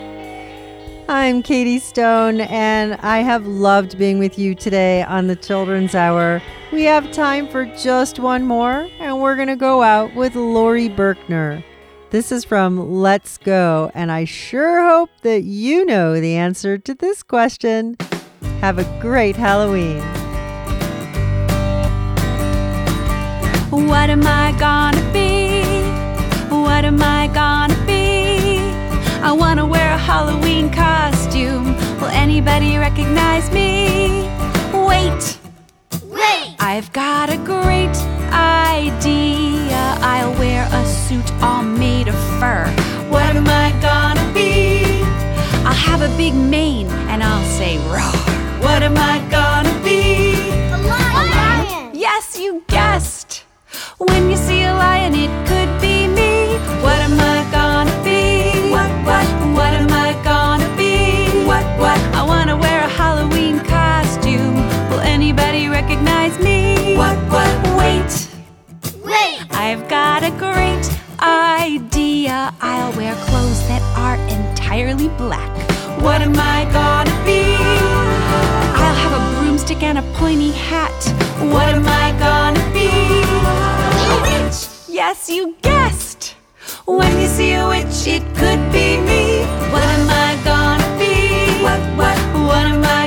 I'm 1.08 1.44
Katie 1.44 1.78
Stone, 1.78 2.40
and 2.40 2.94
I 2.94 3.18
have 3.18 3.46
loved 3.46 3.98
being 3.98 4.18
with 4.18 4.36
you 4.36 4.56
today 4.56 5.04
on 5.04 5.28
the 5.28 5.36
Children's 5.36 5.94
Hour. 5.94 6.42
We 6.74 6.82
have 6.86 7.12
time 7.12 7.46
for 7.46 7.66
just 7.66 8.18
one 8.18 8.42
more, 8.42 8.88
and 8.98 9.22
we're 9.22 9.36
going 9.36 9.46
to 9.46 9.54
go 9.54 9.84
out 9.84 10.12
with 10.16 10.34
Laurie 10.34 10.88
Berkner. 10.88 11.62
This 12.10 12.32
is 12.32 12.44
from 12.44 12.90
Let's 12.90 13.38
Go, 13.38 13.92
and 13.94 14.10
I 14.10 14.24
sure 14.24 14.84
hope 14.84 15.10
that 15.22 15.44
you 15.44 15.86
know 15.86 16.20
the 16.20 16.34
answer 16.34 16.76
to 16.78 16.92
this 16.92 17.22
question. 17.22 17.96
Have 18.60 18.80
a 18.80 19.00
great 19.00 19.36
Halloween. 19.36 20.00
What 23.70 24.10
am 24.10 24.26
I 24.26 24.52
gonna 24.58 25.12
be? 25.12 25.62
What 26.52 26.84
am 26.84 27.00
I 27.00 27.28
gonna 27.28 27.86
be? 27.86 28.58
I 29.22 29.30
wanna 29.30 29.64
wear 29.64 29.92
a 29.92 29.96
Halloween 29.96 30.72
costume. 30.72 31.76
Will 32.00 32.10
anybody 32.10 32.78
recognize 32.78 33.48
me? 33.52 34.28
Wait! 34.72 35.38
I've 36.76 36.92
got 36.92 37.30
a 37.30 37.36
great 37.36 37.96
idea. 38.32 39.78
I'll 40.02 40.32
wear 40.40 40.66
a 40.72 40.84
suit 40.84 41.32
all 41.40 41.62
made 41.62 42.08
of 42.08 42.16
fur. 42.40 42.66
What 43.08 43.36
am 43.36 43.46
I 43.46 43.70
gonna 43.80 44.26
be? 44.34 44.82
I'll 45.64 45.72
have 45.72 46.02
a 46.02 46.08
big 46.16 46.34
mane 46.34 46.88
and 47.10 47.22
I'll 47.22 47.46
say 47.46 47.78
roar. 47.86 48.10
What 48.60 48.82
am 48.82 48.96
I 48.96 49.20
gonna 49.30 49.76
be? 49.84 50.34
A 50.72 50.78
lion. 50.90 51.14
A 51.20 51.24
lion! 51.36 51.90
Yes, 51.94 52.36
you 52.40 52.64
guessed. 52.66 53.44
When 53.98 54.28
you 54.28 54.36
see 54.36 54.64
a 54.64 54.74
lion, 54.74 55.14
it 55.14 55.30
could 55.46 55.80
be 55.80 56.08
me. 56.08 56.58
What 56.82 56.98
am 56.98 57.20
I 57.20 57.33
I've 69.66 69.88
got 69.88 70.22
a 70.22 70.30
great 70.32 70.86
idea. 71.20 72.52
I'll 72.60 72.92
wear 72.98 73.14
clothes 73.14 73.66
that 73.66 73.80
are 73.96 74.18
entirely 74.28 75.08
black. 75.16 75.50
What 76.02 76.20
am 76.20 76.34
I 76.36 76.68
gonna 76.70 77.16
be? 77.24 77.56
I'll 78.82 78.98
have 79.04 79.14
a 79.18 79.40
broomstick 79.40 79.82
and 79.82 79.96
a 79.96 80.02
pointy 80.20 80.52
hat. 80.52 81.00
What 81.50 81.68
am 81.72 81.86
I 81.88 82.12
gonna 82.26 82.64
be? 82.76 82.90
A 84.12 84.16
witch! 84.24 84.68
Yes, 84.86 85.30
you 85.30 85.56
guessed. 85.62 86.36
When 86.84 87.18
you 87.18 87.26
see 87.26 87.54
a 87.54 87.66
witch, 87.66 88.06
it 88.06 88.22
could 88.36 88.60
be 88.70 89.00
me. 89.00 89.46
What 89.72 89.88
am 89.96 90.06
I 90.26 90.30
gonna 90.44 90.90
be? 91.00 91.14
What, 91.64 91.80
what, 91.96 92.18
what 92.48 92.66
am 92.66 92.84
I 92.84 93.03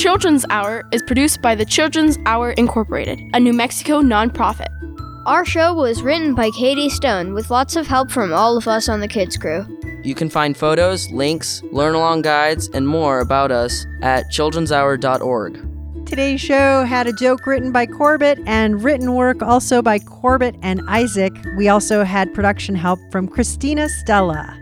Children's 0.00 0.46
Hour 0.48 0.82
is 0.92 1.02
produced 1.02 1.42
by 1.42 1.54
the 1.54 1.66
Children's 1.66 2.16
Hour 2.24 2.52
Incorporated, 2.52 3.20
a 3.34 3.38
New 3.38 3.52
Mexico 3.52 4.00
nonprofit. 4.00 4.68
Our 5.26 5.44
show 5.44 5.74
was 5.74 6.00
written 6.00 6.34
by 6.34 6.48
Katie 6.52 6.88
Stone 6.88 7.34
with 7.34 7.50
lots 7.50 7.76
of 7.76 7.86
help 7.86 8.10
from 8.10 8.32
all 8.32 8.56
of 8.56 8.66
us 8.66 8.88
on 8.88 9.00
the 9.00 9.08
kids 9.08 9.36
crew. 9.36 9.66
You 10.02 10.14
can 10.14 10.30
find 10.30 10.56
photos, 10.56 11.10
links, 11.10 11.62
learn 11.70 11.94
along 11.94 12.22
guides, 12.22 12.70
and 12.72 12.88
more 12.88 13.20
about 13.20 13.52
us 13.52 13.84
at 14.00 14.24
childrenshour.org. 14.32 16.06
Today's 16.06 16.40
show 16.40 16.84
had 16.84 17.06
a 17.06 17.12
joke 17.12 17.46
written 17.46 17.70
by 17.70 17.84
Corbett 17.84 18.38
and 18.46 18.82
written 18.82 19.14
work 19.14 19.42
also 19.42 19.82
by 19.82 19.98
Corbett 19.98 20.56
and 20.62 20.80
Isaac. 20.88 21.34
We 21.58 21.68
also 21.68 22.04
had 22.04 22.32
production 22.32 22.74
help 22.74 23.00
from 23.12 23.28
Christina 23.28 23.90
Stella. 23.90 24.59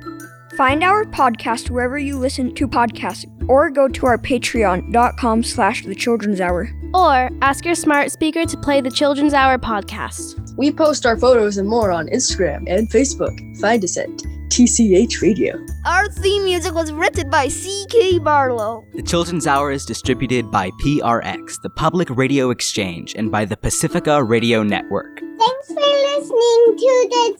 Find 0.58 0.82
our 0.82 1.04
podcast 1.04 1.70
wherever 1.70 1.96
you 1.98 2.18
listen 2.18 2.52
to 2.56 2.66
podcasts 2.66 3.24
or 3.48 3.70
go 3.70 3.86
to 3.86 4.06
our 4.06 4.18
patreon.com 4.18 5.44
slash 5.44 5.84
the 5.84 5.94
children's 5.94 6.40
hour. 6.40 6.68
Or 6.94 7.30
ask 7.42 7.64
your 7.64 7.74
smart 7.74 8.10
speaker 8.10 8.44
to 8.44 8.56
play 8.56 8.80
the 8.80 8.90
Children's 8.90 9.34
Hour 9.34 9.58
podcast. 9.58 10.56
We 10.56 10.72
post 10.72 11.06
our 11.06 11.16
photos 11.16 11.56
and 11.58 11.68
more 11.68 11.90
on 11.92 12.08
Instagram 12.08 12.64
and 12.66 12.90
Facebook. 12.90 13.38
Find 13.60 13.84
us 13.84 13.96
at 13.96 14.08
TCH 14.48 15.20
Radio. 15.20 15.64
Our 15.86 16.08
theme 16.08 16.44
music 16.44 16.74
was 16.74 16.90
written 16.90 17.30
by 17.30 17.48
C.K. 17.48 18.18
Barlow. 18.18 18.84
The 18.94 19.02
Children's 19.02 19.46
Hour 19.46 19.70
is 19.70 19.84
distributed 19.84 20.50
by 20.50 20.70
PRX, 20.82 21.60
the 21.62 21.70
Public 21.70 22.08
Radio 22.10 22.50
Exchange, 22.50 23.14
and 23.14 23.30
by 23.30 23.44
the 23.44 23.56
Pacifica 23.56 24.24
Radio 24.24 24.62
Network. 24.62 25.20
Thanks 25.20 25.68
for 25.68 25.74
listening 25.74 26.76
to 26.76 27.08
the 27.10 27.38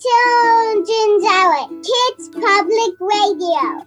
Children's 0.84 1.24
Hour, 1.26 1.68
Kids 1.82 2.28
Public 2.28 2.94
Radio. 3.00 3.86